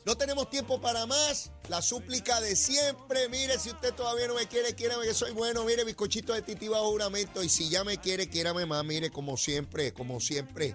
No 0.05 0.16
tenemos 0.16 0.51
tiempo 0.51 0.81
para 0.81 1.07
más. 1.07 1.53
La 1.68 1.81
súplica 1.81 2.40
de 2.40 2.57
siempre. 2.57 3.29
Mire, 3.29 3.59
si 3.59 3.70
usted 3.70 3.94
todavía 3.94 4.27
no 4.27 4.35
me 4.35 4.48
quiere, 4.48 4.75
quiérame 4.75 5.05
que 5.05 5.14
soy 5.14 5.31
bueno. 5.31 5.64
Mire, 5.64 5.85
bizcochito 5.85 6.33
de 6.33 6.42
titi 6.42 6.66
juramento. 6.66 7.42
Y 7.42 7.48
si 7.48 7.68
ya 7.68 7.85
me 7.85 7.98
quiere, 7.98 8.29
quiérame 8.29 8.66
más. 8.66 8.85
Mire, 8.85 9.11
como 9.11 9.37
siempre, 9.37 9.92
como 9.92 10.18
siempre. 10.18 10.75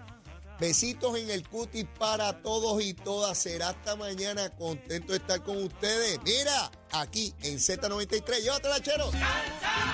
Besitos 0.60 1.17
en 1.17 1.30
el 1.30 1.47
cutis 1.47 1.86
para 2.00 2.41
todos 2.41 2.82
y 2.82 2.93
todas. 2.93 3.38
Será 3.38 3.69
hasta 3.69 3.97
mañana. 3.97 4.50
Contento 4.56 5.12
de 5.12 5.19
estar 5.19 5.43
con 5.43 5.62
ustedes. 5.62 6.19
Mira, 6.23 6.71
aquí 6.91 7.34
en 7.43 7.58
Z93. 7.58 8.41
Llévatela, 8.41 8.82
chero. 8.82 9.12
Salsa, 9.12 9.88